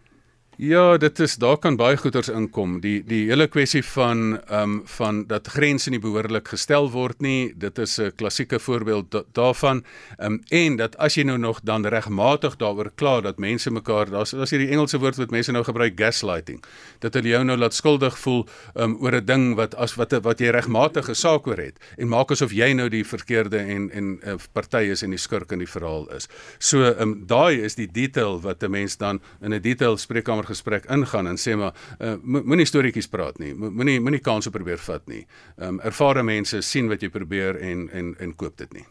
Ja, 0.56 0.98
dit 0.98 1.18
is 1.18 1.36
daar 1.40 1.56
kan 1.56 1.76
baie 1.80 1.96
goeters 1.96 2.28
inkom. 2.28 2.74
Die 2.84 2.98
die 3.08 3.22
hele 3.30 3.46
kwessie 3.48 3.80
van 3.82 4.36
ehm 4.36 4.62
um, 4.62 4.82
van 4.84 5.22
dat 5.26 5.46
grense 5.48 5.90
nie 5.90 5.98
behoorlik 5.98 6.48
gestel 6.52 6.90
word 6.92 7.20
nie, 7.24 7.54
dit 7.56 7.78
is 7.78 7.98
'n 7.98 8.12
klassieke 8.16 8.58
voorbeeld 8.58 9.10
da 9.10 9.22
daarvan. 9.32 9.82
Ehm 10.18 10.32
um, 10.32 10.40
en 10.50 10.76
dat 10.76 10.96
as 10.96 11.14
jy 11.14 11.22
nou 11.22 11.38
nog 11.38 11.60
dan 11.64 11.86
regmatig 11.86 12.56
daaroor 12.56 12.90
kla 12.94 13.20
dat 13.20 13.38
mense 13.38 13.70
mekaar, 13.70 14.10
daar's 14.10 14.30
daar's 14.30 14.50
hierdie 14.50 14.68
Engelse 14.68 14.98
woord 14.98 15.16
wat 15.16 15.30
mense 15.30 15.52
nou 15.52 15.64
gebruik 15.64 15.92
gaslighting, 15.96 16.62
dat 16.98 17.14
hulle 17.14 17.28
jou 17.28 17.44
nou 17.44 17.56
laat 17.56 17.74
skuldig 17.74 18.18
voel 18.18 18.46
ehm 18.74 18.90
um, 18.90 18.96
oor 19.00 19.14
'n 19.14 19.24
ding 19.24 19.54
wat 19.54 19.74
as 19.74 19.94
wat 19.94 20.12
wat 20.12 20.38
jy 20.40 20.50
regmatige 20.50 21.14
saak 21.14 21.46
oor 21.46 21.56
het 21.56 21.78
en 21.96 22.08
maak 22.08 22.30
asof 22.30 22.52
jy 22.52 22.72
nou 22.72 22.88
die 22.88 23.04
verkeerde 23.04 23.58
en 23.58 23.90
en 23.90 24.20
uh, 24.26 24.34
party 24.52 24.90
is 24.90 25.02
en 25.02 25.10
die 25.10 25.18
skurk 25.18 25.52
in 25.52 25.58
die 25.58 25.72
verhaal 25.72 26.08
is. 26.16 26.28
So 26.58 26.84
ehm 26.84 27.00
um, 27.00 27.26
daai 27.26 27.62
is 27.64 27.74
die 27.74 27.88
detail 27.92 28.40
wat 28.40 28.62
'n 28.62 28.70
mens 28.70 28.96
dan 28.96 29.20
in 29.40 29.54
'n 29.54 29.60
detail 29.60 29.96
spreekkamer 29.96 30.41
gesprek 30.46 30.88
ingaan 30.90 31.26
en 31.26 31.36
sê 31.36 31.56
maar 31.56 31.74
uh, 32.00 32.16
moenie 32.22 32.66
storieetjies 32.66 33.08
praat 33.08 33.38
nie. 33.38 33.54
Moenie 33.54 34.00
moenie 34.00 34.22
kanse 34.22 34.50
probeer 34.50 34.78
vat 34.78 35.06
nie. 35.08 35.26
Ehm 35.58 35.68
um, 35.68 35.80
ervare 35.80 36.22
mense 36.22 36.62
sien 36.62 36.88
wat 36.88 37.02
jy 37.02 37.08
probeer 37.08 37.60
en 37.60 37.88
en 37.92 38.14
en 38.18 38.34
koop 38.34 38.56
dit 38.56 38.72
nie. 38.72 38.86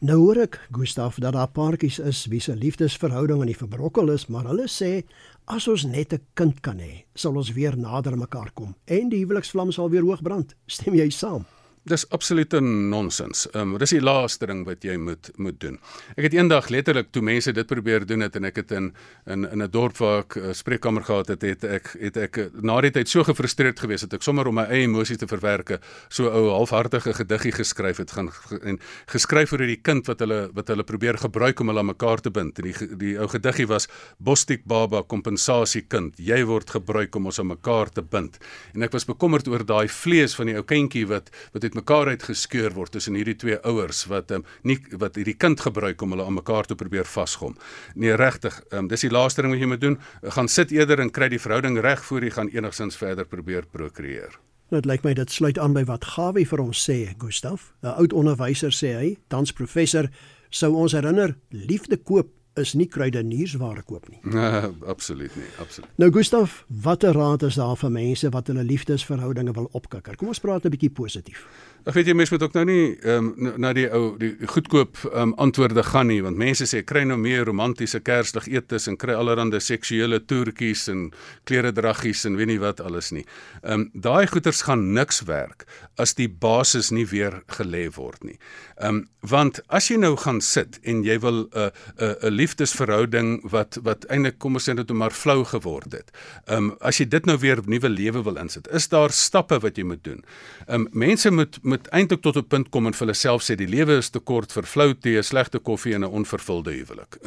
Nou 0.00 0.16
hoor 0.16 0.38
ek 0.46 0.56
Gustaf 0.72 1.18
dat 1.20 1.34
daar 1.36 1.50
paartjies 1.52 1.98
is 1.98 2.22
wie 2.32 2.40
se 2.40 2.54
liefdesverhouding 2.56 3.42
in 3.44 3.50
die 3.52 3.56
verbrokkel 3.56 4.08
is, 4.14 4.30
maar 4.32 4.46
hulle 4.48 4.64
sê 4.64 5.02
as 5.44 5.68
ons 5.68 5.84
net 5.84 6.14
'n 6.14 6.24
kind 6.34 6.60
kan 6.62 6.78
hê, 6.78 7.04
sal 7.14 7.36
ons 7.36 7.52
weer 7.52 7.76
nader 7.76 8.16
mekaar 8.16 8.50
kom 8.54 8.74
en 8.86 9.08
die 9.10 9.20
huweliksvlam 9.20 9.72
sal 9.72 9.90
weer 9.90 10.02
hoog 10.02 10.22
brand. 10.22 10.54
Stem 10.66 10.94
jy 10.94 11.10
saam? 11.10 11.44
Dis 11.88 12.02
absolute 12.12 12.60
nonsens. 12.60 13.46
Ehm 13.54 13.72
um, 13.72 13.78
dis 13.80 13.94
die 13.94 14.02
laaste 14.04 14.44
ding 14.46 14.66
wat 14.68 14.82
jy 14.84 14.98
moet 15.00 15.30
moet 15.40 15.56
doen. 15.62 15.78
Ek 16.12 16.26
het 16.26 16.34
eendag 16.36 16.66
letterlik 16.68 17.08
toe 17.08 17.22
mense 17.24 17.54
dit 17.56 17.66
probeer 17.66 18.04
doen 18.04 18.20
het 18.20 18.34
en 18.36 18.44
ek 18.44 18.58
het 18.60 18.74
in 18.76 18.90
in 19.24 19.46
in 19.48 19.62
'n 19.62 19.70
dorp 19.70 19.96
waar 19.96 20.18
ek 20.18 20.36
'n 20.36 20.50
uh, 20.50 20.52
spreekkamer 20.52 21.02
gehad 21.02 21.28
het, 21.28 21.42
het 21.42 21.64
ek 21.64 21.96
het 22.00 22.16
ek 22.16 22.36
uh, 22.36 22.44
na 22.60 22.80
die 22.80 22.90
tyd 22.90 23.08
so 23.08 23.24
gefrustreerd 23.24 23.80
gewees 23.80 24.02
het 24.02 24.12
ek 24.12 24.22
sommer 24.22 24.46
om 24.46 24.54
my 24.54 24.66
eie 24.68 24.84
emosies 24.84 25.16
te 25.16 25.26
verwerke, 25.26 25.80
so 26.10 26.28
ou 26.28 26.50
halfhartige 26.50 27.14
gediggie 27.14 27.52
geskryf 27.52 27.96
het 27.96 28.10
gaan 28.10 28.28
en 28.62 28.78
geskryf 29.06 29.52
oor 29.52 29.60
hierdie 29.60 29.82
kind 29.82 30.06
wat 30.06 30.20
hulle 30.20 30.50
wat 30.52 30.68
hulle 30.68 30.84
probeer 30.84 31.16
gebruik 31.16 31.60
om 31.60 31.68
hulle 31.68 31.80
aan 31.80 31.86
mekaar 31.86 32.20
te 32.20 32.30
bind. 32.30 32.58
En 32.58 32.64
die 32.64 32.96
die 32.96 33.18
ou 33.18 33.28
gediggie 33.28 33.66
was 33.66 33.88
Bostik 34.18 34.64
baba 34.66 35.02
kompensasie 35.02 35.86
kind. 35.88 36.14
Jy 36.18 36.44
word 36.44 36.70
gebruik 36.70 37.16
om 37.16 37.26
ons 37.26 37.38
aan 37.38 37.46
mekaar 37.46 37.88
te 37.88 38.02
bind. 38.02 38.38
En 38.74 38.82
ek 38.82 38.92
was 38.92 39.06
bekommerd 39.06 39.48
oor 39.48 39.64
daai 39.64 39.88
vlees 39.88 40.34
van 40.34 40.46
die 40.46 40.56
ou 40.56 40.62
kindjie 40.62 41.06
wat 41.06 41.30
wat 41.52 41.69
uitmekaar 41.70 42.10
uitgeskeur 42.16 42.74
word 42.74 42.92
tussen 42.96 43.14
hierdie 43.14 43.36
twee 43.38 43.58
ouers 43.66 44.02
wat 44.10 44.34
um, 44.34 44.44
nie 44.66 44.78
wat 44.98 45.16
hierdie 45.18 45.36
kind 45.38 45.60
gebruik 45.62 46.02
om 46.02 46.14
hulle 46.14 46.26
aan 46.26 46.38
mekaar 46.40 46.66
te 46.66 46.74
probeer 46.74 47.06
vasgom. 47.06 47.56
Nee, 47.94 48.16
regtig, 48.18 48.58
um, 48.74 48.90
dis 48.90 49.06
die 49.06 49.12
laaste 49.12 49.44
ding 49.44 49.54
wat 49.54 49.62
jy 49.62 49.70
moet 49.70 49.82
doen. 49.82 49.98
Gaan 50.36 50.50
sit 50.50 50.74
eerder 50.74 51.00
en 51.00 51.12
kry 51.14 51.30
die 51.30 51.40
verhouding 51.40 51.78
reg 51.80 52.02
voor 52.08 52.26
jy 52.26 52.34
gaan 52.34 52.50
enigsins 52.50 52.98
verder 52.98 53.28
probeer 53.28 53.68
prokreëer. 53.70 54.34
Dit 54.70 54.86
lyk 54.86 55.02
my 55.02 55.14
dit 55.18 55.30
sluit 55.30 55.58
aan 55.58 55.74
by 55.74 55.82
wat 55.88 56.04
Gawie 56.14 56.46
vir 56.46 56.60
ons 56.62 56.78
sê, 56.78 57.14
Gustaf. 57.18 57.72
'n 57.82 57.94
Oud 57.98 58.12
onderwyser 58.12 58.70
sê 58.70 58.94
hy, 58.98 59.16
tans 59.28 59.52
professor, 59.52 60.10
sou 60.50 60.74
ons 60.74 60.92
herinner, 60.92 61.36
liefde 61.50 61.96
koop 61.96 62.30
is 62.60 62.74
nie 62.78 62.86
kruideniersware 62.88 63.82
koop 63.86 64.08
nie. 64.10 64.20
Nee, 64.22 64.70
absoluut 64.94 65.34
nie, 65.36 65.48
absoluut. 65.62 65.90
Nou 66.00 66.10
Gustaf, 66.14 66.64
watter 66.68 67.16
raad 67.16 67.42
is 67.48 67.58
daar 67.60 67.76
vir 67.80 67.90
mense 67.90 68.30
wat 68.30 68.52
hulle 68.52 68.64
liefdesverhoudinge 68.64 69.54
wil 69.56 69.68
opkikker? 69.72 70.16
Kom 70.20 70.32
ons 70.32 70.42
praat 70.42 70.64
'n 70.64 70.74
bietjie 70.76 70.90
positief. 70.90 71.46
Ek 71.88 71.94
weet 71.96 72.10
jy 72.10 72.14
mense 72.16 72.34
moet 72.34 72.42
ook 72.44 72.56
nou 72.58 72.64
nie 72.68 72.82
ehm 73.00 73.28
um, 73.40 73.52
na 73.62 73.70
die 73.72 73.86
ou 73.88 74.12
die 74.20 74.34
goedkoop 74.52 74.98
ehm 75.08 75.30
um, 75.30 75.34
antwoorde 75.40 75.82
gaan 75.86 76.10
nie 76.12 76.20
want 76.20 76.36
mense 76.36 76.66
sê 76.68 76.82
kry 76.84 77.06
nou 77.08 77.16
meer 77.16 77.46
romantiese 77.48 78.02
kersdag 78.04 78.48
etes 78.52 78.88
en 78.90 78.98
kry 79.00 79.16
allerlei 79.16 79.60
seksuele 79.64 80.20
toertjies 80.20 80.88
en 80.92 81.06
klere 81.48 81.72
draggies 81.72 82.26
en 82.28 82.36
weet 82.36 82.52
nie 82.52 82.58
wat 82.60 82.82
alles 82.84 83.12
nie. 83.16 83.24
Ehm 83.62 83.72
um, 83.72 83.86
daai 83.94 84.26
goeders 84.28 84.62
gaan 84.68 84.90
niks 84.92 85.22
werk 85.24 85.64
as 85.96 86.14
die 86.16 86.28
basis 86.28 86.90
nie 86.90 87.06
weer 87.08 87.40
gelê 87.56 87.86
word 87.96 88.24
nie. 88.24 88.36
Ehm 88.76 89.00
um, 89.00 89.06
want 89.20 89.60
as 89.68 89.90
jy 89.90 89.98
nou 90.00 90.14
gaan 90.16 90.40
sit 90.40 90.78
en 90.88 91.02
jy 91.04 91.18
wil 91.20 91.44
'n 91.44 91.48
uh, 91.52 91.70
'n 91.96 92.04
uh, 92.04 92.28
'n 92.28 92.34
liefdesverhouding 92.34 93.50
wat 93.50 93.78
wat 93.82 94.04
eintlik 94.08 94.38
kom 94.38 94.54
ons 94.54 94.68
sê 94.68 94.74
dit 94.74 94.92
maar 94.92 95.12
flou 95.12 95.44
geword 95.44 95.92
het. 95.92 96.12
Ehm 96.46 96.70
um, 96.70 96.76
as 96.80 97.00
jy 97.00 97.08
dit 97.08 97.26
nou 97.26 97.38
weer 97.38 97.60
nuwe 97.64 97.88
lewe 97.88 98.22
wil 98.22 98.36
insit, 98.36 98.68
is 98.68 98.88
daar 98.88 99.10
stappe 99.10 99.58
wat 99.60 99.76
jy 99.76 99.84
moet 99.84 100.04
doen. 100.04 100.24
Ehm 100.68 100.80
um, 100.80 100.88
mense 100.92 101.30
moet 101.30 101.58
moet 101.70 101.88
eintlik 101.94 102.22
tot 102.22 102.36
'n 102.36 102.46
punt 102.46 102.70
kom 102.70 102.86
en 102.86 102.94
vir 102.94 103.06
hulle 103.06 103.14
self 103.14 103.42
sê 103.42 103.56
die 103.56 103.68
lewe 103.68 103.98
is 103.98 104.10
te 104.10 104.20
kort 104.20 104.52
vir 104.52 104.66
flou 104.66 104.92
tee, 104.94 105.22
slegte 105.22 105.58
koffie 105.58 105.94
en 105.94 106.04
'n 106.04 106.10
onvervulde 106.10 106.72
huwelik. 106.72 107.18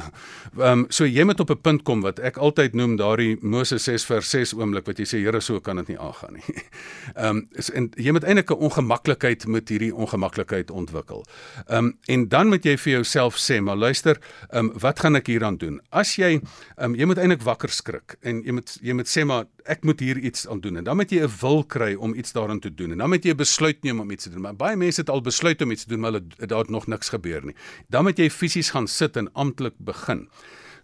Ehm 0.59 0.83
um, 0.83 0.85
so 0.89 1.05
jy 1.05 1.23
moet 1.23 1.39
op 1.39 1.49
'n 1.49 1.61
punt 1.61 1.83
kom 1.83 2.01
wat 2.01 2.19
ek 2.19 2.37
altyd 2.37 2.73
noem 2.73 2.97
daardie 2.97 3.37
Moses 3.41 3.83
6 3.83 4.05
vers 4.05 4.29
6 4.29 4.53
oomblik 4.53 4.85
wat 4.85 4.97
jy 4.97 5.05
sê 5.05 5.17
Here 5.23 5.41
so 5.41 5.59
kan 5.59 5.75
dit 5.77 5.87
nie 5.87 5.99
aangaan 5.99 6.33
nie. 6.33 6.43
Ehm 7.15 7.37
um, 7.37 7.47
en 7.73 7.91
jy 7.95 8.11
moet 8.11 8.23
eintlik 8.23 8.51
'n 8.51 8.59
ongemaklikheid 8.59 9.47
met 9.47 9.69
hierdie 9.69 9.95
ongemaklikheid 9.95 10.71
ontwikkel. 10.71 11.25
Ehm 11.67 11.85
um, 11.85 11.97
en 12.07 12.27
dan 12.27 12.47
moet 12.47 12.65
jy 12.65 12.77
vir 12.77 12.93
jouself 12.93 13.37
sê, 13.37 13.61
maar 13.61 13.77
luister, 13.77 14.19
ehm 14.51 14.65
um, 14.65 14.79
wat 14.79 14.99
gaan 14.99 15.15
ek 15.15 15.27
hieraan 15.27 15.57
doen? 15.57 15.81
As 15.91 16.15
jy 16.15 16.41
ehm 16.77 16.91
um, 16.91 16.95
jy 16.95 17.05
moet 17.05 17.17
eintlik 17.17 17.41
wakker 17.41 17.69
skrik 17.69 18.17
en 18.21 18.43
jy 18.43 18.51
moet 18.51 18.77
jy 18.81 18.93
moet 18.93 19.07
sê 19.07 19.25
maar 19.25 19.45
ek 19.65 19.83
moet 19.83 19.99
hier 19.99 20.17
iets 20.17 20.47
aan 20.47 20.59
doen 20.59 20.77
en 20.77 20.83
dan 20.83 20.95
moet 20.95 21.11
jy 21.11 21.21
'n 21.23 21.31
wil 21.41 21.63
kry 21.63 21.93
om 21.93 22.13
iets 22.13 22.31
daaraan 22.31 22.59
te 22.59 22.73
doen 22.73 22.91
en 22.91 22.97
dan 22.97 23.09
moet 23.09 23.23
jy 23.23 23.31
'n 23.31 23.37
besluit 23.37 23.83
neem 23.83 23.99
om 23.99 24.11
iets 24.11 24.23
te 24.23 24.29
doen. 24.29 24.41
Maar 24.41 24.55
baie 24.55 24.75
mense 24.75 24.99
het 24.99 25.09
al 25.09 25.21
besluit 25.21 25.61
om 25.61 25.71
iets 25.71 25.83
te 25.83 25.89
doen, 25.89 25.99
maar 25.99 26.11
hulle 26.11 26.47
daar 26.47 26.59
het 26.59 26.69
nog 26.69 26.87
niks 26.87 27.09
gebeur 27.09 27.45
nie. 27.45 27.55
Dan 27.87 28.03
moet 28.03 28.17
jy 28.17 28.29
fisies 28.29 28.69
gaan 28.69 28.87
sit 28.87 29.17
en 29.17 29.33
amptelik 29.33 29.73
begin. 29.77 30.29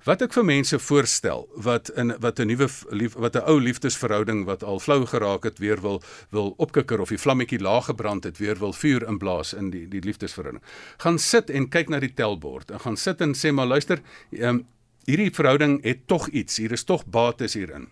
wat 0.08 0.22
ek 0.24 0.32
vir 0.32 0.46
mense 0.48 0.78
voorstel 0.80 1.44
wat 1.66 1.90
in 2.00 2.14
wat 2.24 2.40
'n 2.40 2.48
nuwe 2.48 2.68
lief, 2.92 3.14
wat 3.14 3.36
'n 3.36 3.44
ou 3.44 3.60
liefdesverhouding 3.60 4.46
wat 4.46 4.64
al 4.64 4.80
flou 4.80 5.06
geraak 5.06 5.44
het 5.44 5.60
weer 5.60 5.82
wil 5.82 6.02
wil 6.32 6.54
opkikker 6.58 7.00
of 7.00 7.10
die 7.10 7.18
vlammetjie 7.18 7.60
laag 7.60 7.86
gebrand 7.86 8.24
het 8.24 8.38
weer 8.38 8.56
wil 8.60 8.74
vuur 8.74 9.08
inblaas 9.08 9.54
in 9.54 9.70
die 9.70 9.88
die 9.88 10.02
liefdesverhouding. 10.02 10.64
Gaan 10.98 11.20
sit 11.20 11.50
en 11.50 11.70
kyk 11.70 11.90
na 11.90 12.00
die 12.00 12.14
telbord 12.14 12.72
en 12.72 12.80
gaan 12.80 12.98
sit 12.98 13.22
en 13.22 13.34
sê 13.36 13.52
maar 13.52 13.68
luister, 13.68 14.00
um, 14.32 14.66
hierdie 15.06 15.32
verhouding 15.32 15.84
het 15.84 16.08
tog 16.08 16.28
iets, 16.30 16.58
hier 16.58 16.72
is 16.72 16.84
tog 16.84 17.06
bates 17.06 17.54
hierin. 17.54 17.90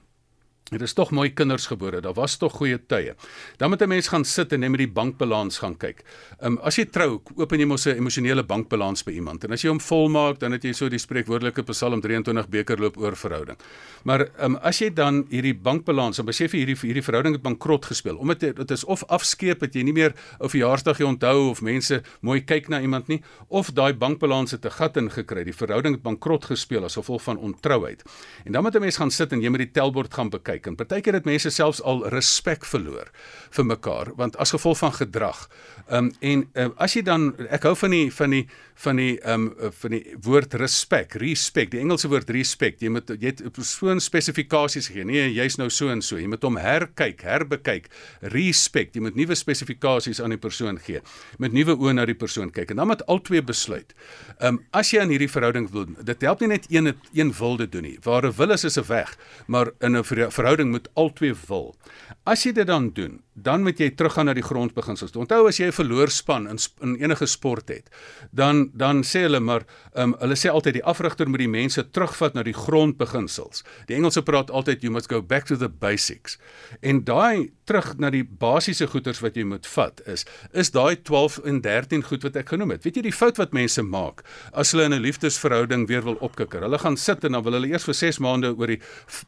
Dit 0.67 0.81
is 0.83 0.91
tog 0.93 1.13
mooi 1.15 1.29
kinders 1.31 1.69
gebore. 1.71 2.01
Daar 2.03 2.15
was 2.17 2.33
tog 2.37 2.51
goeie 2.59 2.75
tye. 2.91 3.13
Dan 3.57 3.69
moet 3.69 3.81
'n 3.81 3.87
mens 3.87 4.07
gaan 4.07 4.25
sit 4.25 4.51
en 4.51 4.59
net 4.59 4.69
met 4.69 4.79
die 4.79 4.91
bankbalans 4.91 5.57
gaan 5.57 5.77
kyk. 5.77 6.03
Ehm 6.39 6.51
um, 6.51 6.57
as 6.57 6.75
jy 6.75 6.85
trou, 6.85 7.21
open 7.35 7.59
jy 7.59 7.65
mos 7.65 7.85
'n 7.85 7.95
emosionele 7.95 8.43
bankbalans 8.43 9.03
by 9.03 9.11
iemand. 9.11 9.43
En 9.43 9.51
as 9.51 9.61
jy 9.61 9.69
hom 9.69 9.79
volmaak, 9.79 10.39
dan 10.39 10.51
het 10.51 10.63
jy 10.63 10.73
so 10.73 10.89
die 10.89 10.99
spreekwoordelike 10.99 11.63
Psalm 11.63 12.01
23 12.01 12.49
beker 12.49 12.79
loop 12.79 12.97
oor 12.97 13.15
verhouding. 13.15 13.57
Maar 14.03 14.19
ehm 14.19 14.43
um, 14.43 14.55
as 14.55 14.79
jy 14.79 14.93
dan 14.93 15.25
hierdie 15.29 15.55
bankbalans, 15.55 16.17
dan 16.17 16.25
besef 16.25 16.51
jy 16.51 16.57
hierdie 16.57 16.75
hierdie 16.81 17.03
verhouding 17.03 17.35
het 17.35 17.43
bankrot 17.43 17.85
gespeel. 17.85 18.17
Omdat 18.17 18.39
dit 18.39 18.71
is 18.71 18.83
of 18.83 19.03
afskeep 19.07 19.59
dat 19.59 19.73
jy 19.73 19.83
nie 19.83 19.93
meer 19.93 20.13
'n 20.41 20.49
verjaarsdag 20.49 20.99
onthou 20.99 21.49
of 21.49 21.61
mense 21.61 22.03
mooi 22.21 22.41
kyk 22.41 22.67
na 22.67 22.81
iemand 22.81 23.07
nie, 23.07 23.23
of 23.47 23.71
daai 23.71 23.93
bankbalans 23.93 24.51
het 24.51 24.65
'n 24.65 24.71
gat 24.71 24.97
ingekry. 24.97 25.43
Die 25.43 25.55
verhouding 25.55 25.95
het 25.95 26.03
bankrot 26.03 26.45
gespeel 26.45 26.83
as 26.83 26.95
gevolg 26.95 27.23
van 27.23 27.37
ontrouheid. 27.37 28.03
En 28.45 28.51
dan 28.51 28.63
moet 28.63 28.75
'n 28.75 28.79
mens 28.79 28.97
gaan 28.97 29.11
sit 29.11 29.31
en 29.31 29.41
jy 29.41 29.49
moet 29.49 29.59
die 29.59 29.71
telbord 29.71 30.13
gaan 30.13 30.29
bekyk 30.29 30.56
kyk 30.57 30.71
en 30.71 30.77
partykeer 30.79 31.19
het 31.19 31.27
mense 31.29 31.51
selfs 31.53 31.81
al 31.85 32.03
respek 32.13 32.65
verloor 32.65 33.11
vir 33.55 33.65
mekaar 33.65 34.13
want 34.17 34.37
as 34.41 34.53
gevolg 34.55 34.81
van 34.81 34.95
gedrag. 34.97 35.47
Ehm 35.87 36.09
um, 36.09 36.13
en 36.19 36.47
uh, 36.53 36.69
as 36.83 36.97
jy 36.97 37.03
dan 37.05 37.29
ek 37.53 37.63
hou 37.67 37.75
van 37.77 37.93
die 37.93 38.07
van 38.11 38.33
die 38.33 38.45
van 38.77 38.99
die 38.99 39.13
ehm 39.21 39.47
um, 39.47 39.71
van 39.73 39.93
die 39.95 40.15
woord 40.25 40.53
respek, 40.59 41.15
respect, 41.21 41.71
die 41.73 41.81
Engelse 41.81 42.09
woord 42.11 42.29
respect. 42.33 42.81
Jy 42.81 42.91
moet 42.93 43.09
jy 43.09 43.31
het 43.31 43.43
persoon 43.55 44.01
spesifikasies 44.03 44.89
gegee. 44.91 45.05
Nee, 45.07 45.29
jy's 45.33 45.57
nou 45.57 45.69
so 45.73 45.89
en 45.93 46.01
so. 46.05 46.19
Jy 46.19 46.27
moet 46.29 46.43
hom 46.45 46.59
herkyk, 46.61 47.23
herbekyk. 47.25 47.89
Respect. 48.33 48.97
Jy 48.97 49.05
moet 49.07 49.17
nuwe 49.17 49.37
spesifikasies 49.37 50.21
aan 50.21 50.35
die 50.35 50.41
persoon 50.41 50.77
gee. 50.83 51.01
Met 51.41 51.55
nuwe 51.55 51.77
oë 51.77 51.95
na 51.97 52.05
die 52.09 52.17
persoon 52.17 52.51
kyk 52.53 52.73
en 52.73 52.83
dan 52.83 52.91
moet 52.91 53.05
albei 53.07 53.41
besluit. 53.41 53.95
Ehm 54.37 54.57
um, 54.57 54.61
as 54.77 54.91
jy 54.93 55.01
aan 55.01 55.13
hierdie 55.13 55.31
verhouding 55.31 55.71
wil, 55.71 55.87
dit 56.03 56.27
help 56.27 56.43
nie 56.43 56.51
net 56.53 56.67
een 56.69 56.93
een 57.13 57.33
wil 57.39 57.57
dit 57.57 57.71
doen 57.71 57.87
nie. 57.87 57.97
Waar 58.03 58.27
'n 58.27 58.35
wil 58.37 58.51
is 58.51 58.63
is 58.63 58.77
'n 58.77 58.87
weg, 58.87 59.17
maar 59.47 59.71
in 59.79 59.97
'n 59.97 60.03
verhouding 60.03 60.46
moet 60.71 60.89
albei 60.93 61.33
wil. 61.47 61.75
As 62.23 62.43
jy 62.45 62.53
dit 62.55 62.67
dan 62.67 62.91
doen, 62.95 63.21
dan 63.37 63.61
moet 63.61 63.77
jy 63.77 63.91
teruggaan 63.93 64.25
na 64.25 64.33
die 64.33 64.45
grondbeginsels. 64.45 65.13
Onthou 65.13 65.45
as 65.47 65.59
jy 65.61 65.67
'n 65.67 65.75
verloorspan 65.77 66.47
in 66.49 66.57
in 66.81 66.95
enige 66.95 67.25
sport 67.25 67.69
het, 67.69 67.89
dan 68.31 68.71
dan 68.73 69.03
sê 69.03 69.27
hulle 69.27 69.39
maar 69.39 69.65
um, 69.93 70.15
hulle 70.19 70.35
sê 70.35 70.49
altyd 70.49 70.73
die 70.73 70.83
afrigter 70.83 71.29
moet 71.29 71.39
die 71.45 71.47
mense 71.47 71.89
terugvat 71.91 72.33
na 72.33 72.43
die 72.43 72.53
grondbeginsels. 72.53 73.63
Die 73.85 73.95
Engelse 73.95 74.23
praat 74.23 74.49
altyd 74.49 74.81
you 74.81 74.91
must 74.91 75.09
go 75.09 75.21
back 75.21 75.45
to 75.45 75.55
the 75.55 75.69
basics. 75.69 76.37
En 76.81 77.03
daai 77.03 77.51
terug 77.65 77.97
na 77.99 78.09
die 78.09 78.23
basiese 78.23 78.87
goeders 78.87 79.19
wat 79.21 79.35
jy 79.35 79.43
moet 79.43 79.67
vat 79.67 80.01
is 80.07 80.25
is 80.53 80.71
daai 80.71 80.95
12 80.95 81.39
en 81.45 81.61
13 81.61 82.03
goed 82.03 82.23
wat 82.23 82.35
ek 82.35 82.49
genoem 82.49 82.71
het. 82.71 82.83
Weet 82.83 82.95
jy 82.95 83.01
die 83.01 83.13
fout 83.13 83.37
wat 83.37 83.53
mense 83.53 83.83
maak 83.83 84.23
as 84.53 84.71
hulle 84.71 84.85
in 84.85 84.93
'n 84.93 85.01
liefdesverhouding 85.01 85.87
weer 85.87 86.01
wil 86.01 86.17
opkikker. 86.21 86.61
Hulle 86.61 86.79
gaan 86.79 86.97
sit 86.97 87.23
en 87.23 87.31
dan 87.31 87.43
wil 87.43 87.53
hulle 87.53 87.67
eers 87.67 87.83
vir 87.83 87.93
6 87.93 88.19
maande 88.19 88.55
oor 88.57 88.67
die 88.67 88.81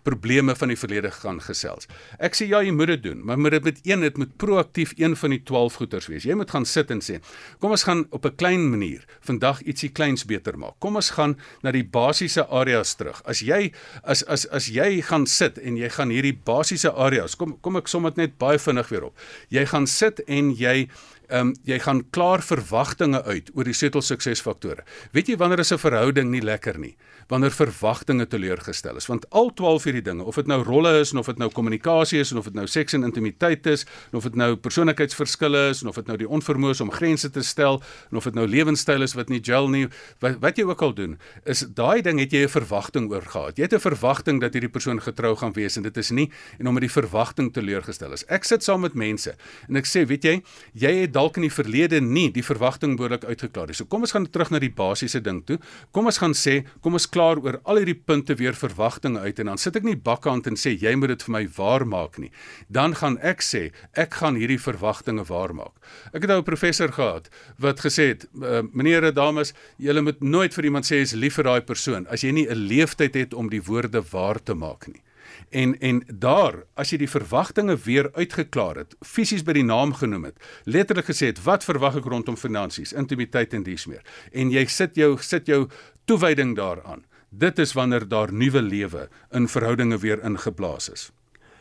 probleme 0.04 0.56
van 0.56 0.68
die 0.68 0.78
verlede 0.78 1.12
gaan 1.12 1.40
gesels. 1.40 1.88
Ek 2.20 2.34
sê 2.34 2.48
ja, 2.48 2.62
jy 2.62 2.72
moet 2.72 2.88
dit 2.88 3.04
doen, 3.04 3.26
maar 3.26 3.38
moet 3.38 3.52
dit 3.52 3.64
met 3.64 3.80
een 3.84 3.99
dit 4.02 4.18
moet 4.18 4.32
proaktief 4.38 4.94
een 4.98 5.16
van 5.16 5.30
die 5.30 5.42
12 5.44 5.80
goeders 5.82 6.08
wees. 6.08 6.24
Jy 6.24 6.36
moet 6.40 6.52
gaan 6.52 6.66
sit 6.66 6.92
en 6.92 7.02
sê, 7.02 7.20
kom 7.60 7.72
ons 7.72 7.84
gaan 7.84 8.06
op 8.10 8.26
'n 8.26 8.36
klein 8.36 8.70
manier 8.70 9.06
vandag 9.22 9.62
ietsie 9.62 9.90
kleins 9.90 10.26
beter 10.26 10.58
maak. 10.58 10.80
Kom 10.80 10.96
ons 10.96 11.10
gaan 11.10 11.38
na 11.62 11.72
die 11.72 11.84
basiese 11.84 12.48
areas 12.48 12.96
terug. 12.96 13.22
As 13.26 13.40
jy 13.40 13.72
as 14.04 14.24
as 14.24 14.46
as 14.48 14.68
jy 14.68 15.02
gaan 15.02 15.26
sit 15.26 15.58
en 15.58 15.78
jy 15.78 15.90
gaan 15.90 16.10
hierdie 16.10 16.40
basiese 16.44 16.92
areas, 16.92 17.36
kom 17.36 17.58
kom 17.62 17.76
ek 17.76 17.88
som 17.88 18.04
dit 18.04 18.16
net 18.16 18.38
baie 18.38 18.60
vinnig 18.60 18.90
weer 18.90 19.04
op. 19.04 19.18
Jy 19.50 19.66
gaan 19.66 19.88
sit 19.88 20.20
en 20.28 20.52
jy 20.52 20.88
ehm 21.30 21.48
um, 21.50 21.54
jy 21.64 21.78
gaan 21.80 22.02
klaar 22.10 22.42
verwagtinge 22.42 23.22
uit 23.24 23.52
oor 23.54 23.68
die 23.68 23.74
sleutel 23.74 24.02
suksesfaktore. 24.02 24.84
Weet 25.14 25.30
jy 25.30 25.38
wanneer 25.38 25.60
is 25.60 25.72
'n 25.72 25.78
verhouding 25.78 26.32
nie 26.32 26.42
lekker 26.42 26.80
nie? 26.80 26.98
Wanneer 27.30 27.52
verwagtinge 27.52 28.26
teleurgestel 28.28 28.98
is. 28.98 29.06
Want 29.06 29.30
al 29.30 29.54
12 29.54 29.84
hierdie 29.84 30.02
dinge, 30.02 30.24
of 30.24 30.36
dit 30.36 30.48
nou 30.48 30.64
rolle 30.64 31.00
is 31.00 31.12
en 31.12 31.20
of 31.20 31.26
dit 31.26 31.38
nou 31.38 31.50
kommunikasie 31.50 32.20
is 32.20 32.32
en 32.32 32.38
of 32.38 32.46
dit 32.46 32.54
nou 32.54 32.66
seks 32.68 32.94
en 32.94 33.04
intimiteit 33.04 33.66
is, 33.68 33.86
en 34.12 34.18
of 34.18 34.24
dit 34.24 34.36
nou 34.36 34.56
persoonlikheidsverskille 34.56 35.70
is 35.70 35.82
en 35.82 35.88
of 35.88 35.96
dit 35.96 36.08
nou 36.08 36.18
die 36.18 36.28
onvermoë 36.28 36.82
om 36.82 36.92
grense 36.92 37.30
te 37.30 37.42
stel 37.42 37.82
en 38.12 38.18
of 38.18 38.24
dit 38.24 38.34
nou 38.34 38.48
lewenstyl 38.48 39.02
is 39.02 39.14
wat 39.14 39.30
nie 39.30 39.40
gel 39.44 39.70
nie, 39.70 39.88
wat 40.20 40.40
wat 40.40 40.58
jy 40.58 40.64
ook 40.64 40.82
al 40.82 40.94
doen, 40.94 41.18
is 41.46 41.66
daai 41.76 42.02
ding 42.02 42.20
het 42.20 42.32
jy 42.32 42.44
'n 42.44 42.50
verwagting 42.50 43.12
oor 43.12 43.22
gehad. 43.22 43.58
Jy 43.58 43.64
het 43.64 43.74
'n 43.74 43.80
verwagting 43.80 44.42
dat 44.42 44.54
hierdie 44.54 44.72
persoon 44.72 45.00
getrou 45.00 45.36
gaan 45.36 45.54
wees 45.54 45.78
en 45.78 45.84
dit 45.84 45.98
is 45.98 46.12
nie 46.12 46.32
en 46.60 46.68
om 46.68 46.74
met 46.74 46.82
die 46.82 47.02
verwagting 47.02 47.54
teleurgestel 47.54 48.14
is. 48.14 48.26
Ek 48.28 48.44
sit 48.44 48.64
saam 48.64 48.82
met 48.82 48.94
mense 48.94 49.36
en 49.68 49.76
ek 49.76 49.86
sê, 49.86 50.06
weet 50.08 50.24
jy, 50.24 50.42
jy 50.74 50.94
het 51.02 51.14
dalk 51.20 51.40
in 51.40 51.48
die 51.48 51.54
verlede 51.54 52.00
nie 52.04 52.30
die 52.34 52.44
verwagting 52.46 52.96
behoorlik 53.00 53.26
uitgeklaar 53.28 53.70
nie. 53.70 53.78
So 53.78 53.88
kom 53.90 54.06
ons 54.08 54.14
gaan 54.16 54.28
terug 54.32 54.52
na 54.54 54.62
die 54.64 54.72
basiese 54.74 55.22
ding 55.24 55.42
toe. 55.48 55.60
Kom 55.96 56.08
ons 56.10 56.20
gaan 56.22 56.36
sê, 56.38 56.62
kom 56.84 56.96
ons 57.00 57.08
klaar 57.12 57.42
oor 57.44 57.60
al 57.66 57.82
hierdie 57.82 57.98
punte 57.98 58.38
weer 58.40 58.58
verwagtinge 58.58 59.24
uit 59.26 59.42
en 59.44 59.52
dan 59.52 59.62
sit 59.62 59.80
ek 59.80 59.88
nie 59.88 59.98
bakkant 60.10 60.48
en 60.50 60.60
sê 60.60 60.76
jy 60.80 60.96
moet 61.00 61.14
dit 61.14 61.26
vir 61.28 61.36
my 61.36 61.44
waarmaak 61.58 62.20
nie. 62.24 62.32
Dan 62.72 62.96
gaan 63.00 63.20
ek 63.26 63.44
sê, 63.46 63.70
ek 64.00 64.20
gaan 64.22 64.40
hierdie 64.40 64.60
verwagtinge 64.62 65.26
waarmaak. 65.30 65.76
Ek 66.14 66.24
het 66.24 66.30
nou 66.32 66.40
'n 66.40 66.48
professor 66.48 66.92
gehad 66.92 67.30
wat 67.60 67.84
gesê 67.84 68.14
het, 68.14 68.28
uh, 68.42 68.62
meneer 68.74 69.04
en 69.04 69.14
dames, 69.14 69.54
julle 69.78 70.02
moet 70.02 70.22
nooit 70.22 70.54
vir 70.54 70.66
iemand 70.66 70.86
sê 70.86 71.00
jy 71.00 71.02
is 71.02 71.14
lief 71.14 71.36
vir 71.36 71.44
daai 71.44 71.62
persoon 71.62 72.08
as 72.08 72.24
jy 72.24 72.32
nie 72.32 72.48
'n 72.48 72.68
leeftyd 72.68 73.16
het 73.16 73.34
om 73.34 73.50
die 73.50 73.62
woorde 73.62 74.02
waar 74.12 74.40
te 74.40 74.54
maak 74.54 74.88
nie. 74.88 75.02
En 75.50 75.74
en 75.80 76.04
daar, 76.08 76.64
as 76.78 76.92
jy 76.94 77.00
die 77.02 77.10
verwagtinge 77.10 77.76
weer 77.86 78.12
uitgeklaar 78.14 78.76
het, 78.84 78.96
fisies 79.02 79.44
by 79.44 79.56
die 79.58 79.66
naam 79.66 79.94
genoem 79.98 80.30
het, 80.30 80.38
letterlik 80.66 81.10
gesê 81.10 81.32
het 81.32 81.42
wat 81.44 81.66
verwag 81.66 81.98
ek 81.98 82.06
rondom 82.06 82.38
finansies, 82.38 82.94
intimiteit 82.94 83.54
en 83.58 83.64
dies 83.64 83.88
meer. 83.90 84.04
En 84.32 84.52
jy 84.54 84.66
sit 84.70 84.96
jou 84.96 85.16
sit 85.22 85.50
jou 85.50 85.68
toewyding 86.06 86.56
daaraan. 86.56 87.04
Dit 87.30 87.60
is 87.60 87.74
wanneer 87.74 88.08
daar 88.10 88.34
nuwe 88.34 88.62
lewe 88.62 89.10
in 89.32 89.48
verhoudinge 89.48 89.98
weer 89.98 90.22
ingeblaas 90.26 90.90
is. 90.90 91.10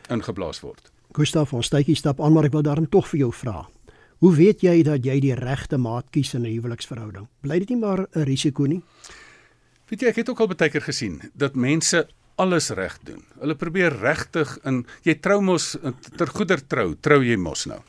Ingeblaas 0.09 0.61
word. 0.61 0.91
Gustav, 1.13 1.53
ons 1.53 1.69
tydjie 1.69 1.97
stap 1.97 2.21
aan, 2.21 2.33
maar 2.33 2.45
ek 2.45 2.53
wil 2.53 2.65
daarom 2.65 2.89
tog 2.89 3.09
vir 3.09 3.25
jou 3.25 3.31
vra. 3.33 3.65
Hoe 4.19 4.33
weet 4.35 4.61
jy 4.61 4.81
dat 4.83 5.05
jy 5.05 5.19
die 5.23 5.35
regte 5.37 5.77
maat 5.77 6.09
kies 6.11 6.33
in 6.33 6.43
'n 6.45 6.51
huweliksverhouding? 6.51 7.27
Bly 7.41 7.59
dit 7.59 7.69
nie 7.69 7.79
maar 7.79 8.07
'n 8.13 8.23
risiko 8.23 8.65
nie? 8.65 8.81
Weet 9.89 10.01
jy, 10.01 10.07
ek 10.07 10.15
het 10.15 10.29
ook 10.29 10.39
al 10.39 10.47
baie 10.47 10.69
keer 10.69 10.81
gesien 10.81 11.21
dat 11.33 11.55
mense 11.55 12.07
alles 12.39 12.71
reg 12.77 12.97
doen. 13.07 13.21
Hulle 13.41 13.55
probeer 13.59 13.95
regtig 14.01 14.55
in 14.67 14.83
jy 15.07 15.19
trou 15.19 15.41
mos 15.43 15.73
ter 16.17 16.31
goeder 16.31 16.61
trou, 16.67 16.93
trou 16.95 17.21
jy 17.23 17.37
mos 17.39 17.67
nou. 17.69 17.81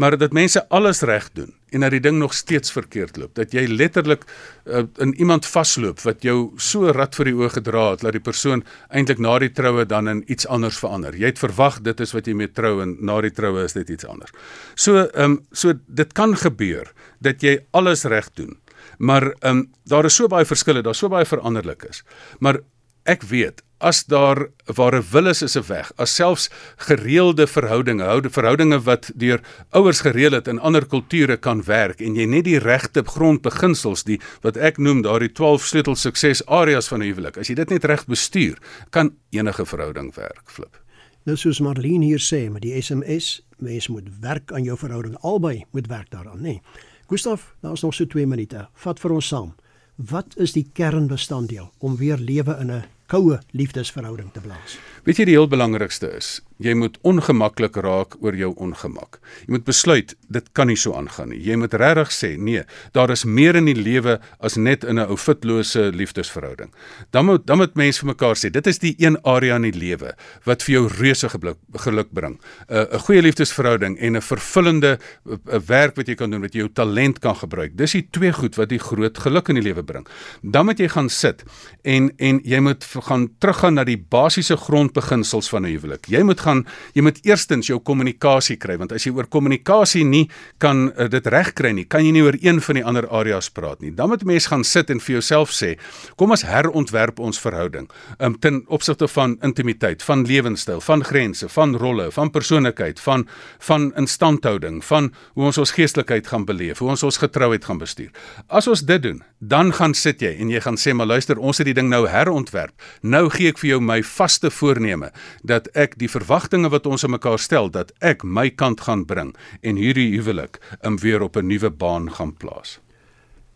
Maar 0.00 0.16
dat 0.18 0.32
mense 0.32 0.68
alles 0.68 1.02
reg 1.02 1.32
doen 1.32 1.54
en 1.70 1.84
dat 1.84 1.92
die 1.94 2.00
ding 2.02 2.18
nog 2.18 2.34
steeds 2.34 2.72
verkeerd 2.72 3.16
loop, 3.16 3.34
dat 3.34 3.52
jy 3.54 3.62
letterlik 3.70 4.24
uh, 4.26 4.82
in 4.98 5.12
iemand 5.22 5.46
vasloop 5.46 6.00
wat 6.02 6.24
jou 6.26 6.50
so 6.58 6.90
rad 6.94 7.14
vir 7.14 7.30
die 7.30 7.34
oë 7.38 7.50
gedra 7.58 7.84
het 7.92 8.02
dat 8.02 8.16
die 8.16 8.22
persoon 8.22 8.64
eintlik 8.88 9.22
na 9.22 9.36
die 9.42 9.52
troue 9.54 9.84
dan 9.86 10.10
in 10.10 10.24
iets 10.26 10.48
anders 10.50 10.80
verander. 10.82 11.14
Jy 11.14 11.30
het 11.30 11.42
verwag 11.42 11.78
dit 11.86 12.02
is 12.02 12.14
wat 12.16 12.26
jy 12.26 12.34
mee 12.34 12.50
trou 12.50 12.80
en 12.82 12.96
na 13.06 13.20
die 13.22 13.32
troue 13.34 13.64
is 13.66 13.76
dit 13.78 13.92
iets 13.96 14.08
anders. 14.08 14.34
So 14.74 15.04
ehm 15.06 15.36
um, 15.36 15.38
so 15.52 15.74
dit 15.86 16.12
kan 16.16 16.34
gebeur 16.36 16.90
dat 17.22 17.42
jy 17.46 17.60
alles 17.70 18.04
reg 18.04 18.32
doen. 18.34 18.58
Maar 18.98 19.30
ehm 19.30 19.62
um, 19.62 19.66
daar 19.86 20.10
is 20.10 20.18
so 20.18 20.28
baie 20.28 20.48
verskille, 20.48 20.82
daar's 20.82 20.98
so 20.98 21.08
baie 21.08 21.26
veranderlik 21.26 21.86
is. 21.88 22.02
Maar 22.38 22.60
ek 23.04 23.22
weet 23.30 23.62
as 23.80 24.04
daar 24.04 24.48
waar 24.76 24.94
'n 24.94 25.04
wil 25.10 25.26
is 25.26 25.42
is 25.42 25.56
'n 25.56 25.66
weg. 25.66 25.92
As 25.96 26.14
selfs 26.14 26.50
gereelde 26.76 27.46
verhoudinge, 27.46 28.02
houde 28.02 28.30
verhoudinge 28.30 28.80
wat 28.80 29.10
deur 29.14 29.40
ouers 29.70 30.00
gereël 30.00 30.32
het 30.32 30.48
in 30.48 30.60
ander 30.60 30.86
kulture 30.86 31.36
kan 31.36 31.62
werk 31.64 32.00
en 32.00 32.14
jy 32.14 32.24
net 32.24 32.44
die 32.44 32.58
regte 32.58 33.02
grondbeginsels 33.04 34.04
die 34.04 34.20
wat 34.42 34.56
ek 34.56 34.78
noem 34.78 35.02
daardie 35.02 35.32
12 35.32 35.64
sleutel 35.64 35.96
sukses 35.96 36.46
areas 36.46 36.88
van 36.88 37.00
'n 37.00 37.06
huwelik. 37.06 37.36
As 37.36 37.48
jy 37.48 37.54
dit 37.54 37.70
net 37.70 37.84
reg 37.84 38.06
bestuur, 38.06 38.58
kan 38.90 39.14
enige 39.30 39.66
verhouding 39.66 40.14
werk, 40.14 40.42
flip. 40.44 40.80
Nou 41.24 41.36
soos 41.36 41.60
Marlene 41.60 42.04
hier 42.04 42.20
sê 42.20 42.50
met 42.50 42.62
die 42.62 42.82
SMS, 42.82 43.42
mens 43.58 43.88
moet 43.88 44.08
werk 44.20 44.52
aan 44.52 44.62
jou 44.62 44.76
verhouding 44.78 45.16
albei 45.20 45.64
moet 45.70 45.86
werk 45.86 46.10
daaraan, 46.10 46.38
nê. 46.38 46.42
Nee. 46.42 46.62
Gustaf, 47.10 47.54
nou 47.60 47.74
is 47.74 47.82
nog 47.82 47.94
so 47.94 48.06
2 48.06 48.26
minute. 48.26 48.68
Vat 48.74 49.00
vir 49.00 49.10
ons 49.10 49.26
saam. 49.26 49.54
Wat 49.96 50.36
is 50.38 50.52
die 50.52 50.68
kernbestanddeel 50.72 51.72
om 51.78 51.96
weer 51.96 52.16
lewe 52.16 52.56
in 52.60 52.70
'n 52.70 52.84
koue 53.10 53.40
liefdesverhouding 53.56 54.30
te 54.34 54.42
blaas. 54.44 54.78
Weet 55.06 55.22
jy 55.22 55.28
die 55.30 55.36
heel 55.38 55.50
belangrikste 55.50 56.12
is, 56.16 56.38
Jy 56.60 56.74
moet 56.76 56.98
ongemaklik 57.08 57.76
raak 57.80 58.16
oor 58.20 58.36
jou 58.36 58.52
ongemak. 58.60 59.18
Jy 59.46 59.54
moet 59.56 59.64
besluit 59.64 60.14
dit 60.28 60.50
kan 60.52 60.68
nie 60.68 60.76
so 60.76 60.92
aangaan 60.94 61.32
nie. 61.32 61.40
Jy 61.40 61.56
moet 61.56 61.74
regtig 61.80 62.12
sê 62.12 62.30
nee, 62.36 62.64
daar 62.92 63.10
is 63.10 63.24
meer 63.24 63.56
in 63.56 63.64
die 63.70 63.76
lewe 63.78 64.18
as 64.40 64.56
net 64.56 64.84
in 64.84 64.98
'n 64.98 65.08
ou 65.08 65.16
fitlose 65.16 65.90
liefdesverhouding. 65.92 66.70
Dan 67.10 67.24
moet 67.24 67.46
dan 67.46 67.58
moet 67.58 67.74
mense 67.74 68.00
vir 68.00 68.12
mekaar 68.12 68.36
sê 68.36 68.50
dit 68.50 68.66
is 68.66 68.78
die 68.78 68.94
een 68.98 69.16
area 69.24 69.56
in 69.56 69.62
die 69.62 69.78
lewe 69.78 70.14
wat 70.44 70.62
vir 70.62 70.72
jou 70.74 70.88
reuse 70.88 71.28
geluk 71.28 72.12
bring. 72.12 72.38
'n 72.68 72.86
'n 72.92 72.98
goeie 72.98 73.22
liefdesverhouding 73.22 73.98
en 73.98 74.16
'n 74.16 74.20
vervullende 74.20 74.98
'n 75.26 75.62
werk 75.66 75.96
wat 75.96 76.08
jy 76.08 76.14
kan 76.14 76.30
doen 76.30 76.42
wat 76.42 76.52
jy 76.52 76.60
jou 76.60 76.72
talent 76.72 77.18
kan 77.20 77.36
gebruik. 77.36 77.76
Dis 77.76 77.92
die 77.92 78.08
twee 78.10 78.32
goed 78.32 78.56
wat 78.56 78.68
die 78.68 78.78
groot 78.78 79.18
geluk 79.18 79.48
in 79.48 79.54
die 79.54 79.62
lewe 79.62 79.82
bring. 79.82 80.06
Dan 80.42 80.66
moet 80.66 80.78
jy 80.78 80.88
gaan 80.88 81.08
sit 81.08 81.42
en 81.84 82.12
en 82.18 82.40
jy 82.44 82.60
moet 82.60 82.84
gaan 82.84 83.28
teruggaan 83.38 83.74
na 83.74 83.84
die 83.84 83.98
basiese 83.98 84.56
grondbeginsels 84.56 85.48
van 85.48 85.64
'n 85.64 85.70
huwelik. 85.70 86.06
Jy 86.06 86.22
moet 86.22 86.40
gaan 86.40 86.49
jy 86.96 87.04
moet 87.06 87.20
eerstens 87.26 87.70
jou 87.70 87.78
kommunikasie 87.84 88.56
kry 88.60 88.76
want 88.80 88.92
as 88.96 89.06
jy 89.06 89.12
oor 89.16 89.28
kommunikasie 89.30 90.04
nie 90.04 90.26
kan 90.62 90.88
uh, 90.90 91.08
dit 91.10 91.26
regkry 91.32 91.72
nie, 91.76 91.86
kan 91.90 92.04
jy 92.04 92.12
nie 92.16 92.24
oor 92.24 92.38
een 92.40 92.60
van 92.64 92.78
die 92.78 92.84
ander 92.86 93.08
areas 93.08 93.50
praat 93.54 93.80
nie. 93.84 93.92
Dan 93.96 94.12
moet 94.12 94.24
mens 94.28 94.48
gaan 94.50 94.64
sit 94.66 94.90
en 94.90 95.00
vir 95.02 95.18
jouself 95.18 95.54
sê, 95.54 95.74
kom 96.20 96.34
ons 96.34 96.44
herontwerp 96.46 97.20
ons 97.20 97.40
verhouding 97.40 97.88
um, 98.18 98.36
ten 98.40 98.62
opsigte 98.68 99.08
van 99.10 99.36
intimiteit, 99.46 100.02
van 100.06 100.24
lewenstyl, 100.28 100.82
van 100.84 101.04
grense, 101.06 101.48
van 101.52 101.76
rolle, 101.80 102.10
van 102.14 102.32
persoonlikheid, 102.34 103.00
van 103.00 103.26
van 103.66 103.90
instandhouding, 103.98 104.80
van 104.84 105.10
hoe 105.34 105.48
ons 105.50 105.58
ons 105.60 105.74
geestelikheid 105.76 106.28
gaan 106.30 106.46
beleef, 106.48 106.80
hoe 106.80 106.90
ons 106.92 107.02
ons 107.06 107.20
getrouheid 107.22 107.64
gaan 107.64 107.80
bestuur. 107.80 108.10
As 108.48 108.68
ons 108.70 108.82
dit 108.86 109.02
doen, 109.02 109.22
dan 109.38 109.72
gaan 109.76 109.94
sit 109.96 110.22
jy 110.22 110.34
en 110.40 110.50
jy 110.50 110.60
gaan 110.60 110.76
sê, 110.80 110.94
"Maar 110.94 111.06
luister, 111.06 111.38
ons 111.38 111.58
het 111.58 111.66
die 111.66 111.74
ding 111.74 111.90
nou 111.90 112.06
herontwerp. 112.08 112.74
Nou 113.02 113.28
gee 113.32 113.48
ek 113.48 113.58
vir 113.58 113.68
jou 113.74 113.80
my 113.80 114.00
vaste 114.02 114.50
voorneme 114.50 115.10
dat 115.46 115.68
ek 115.74 115.96
die 115.98 116.08
verwagtinge 116.08 116.39
wat 116.48 116.86
ons 116.86 117.04
aan 117.04 117.10
mekaar 117.10 117.38
stel, 117.38 117.70
dat 117.70 117.92
ek 118.00 118.24
my 118.24 118.50
kant 118.50 118.80
gaan 118.80 119.04
bring 119.04 119.36
en 119.60 119.76
hierdie 119.76 120.16
huwelik 120.16 120.60
im 120.82 120.98
weer 120.98 121.22
op 121.22 121.36
'n 121.36 121.46
nuwe 121.46 121.70
baan 121.70 122.12
gaan 122.12 122.36
plaas." 122.36 122.80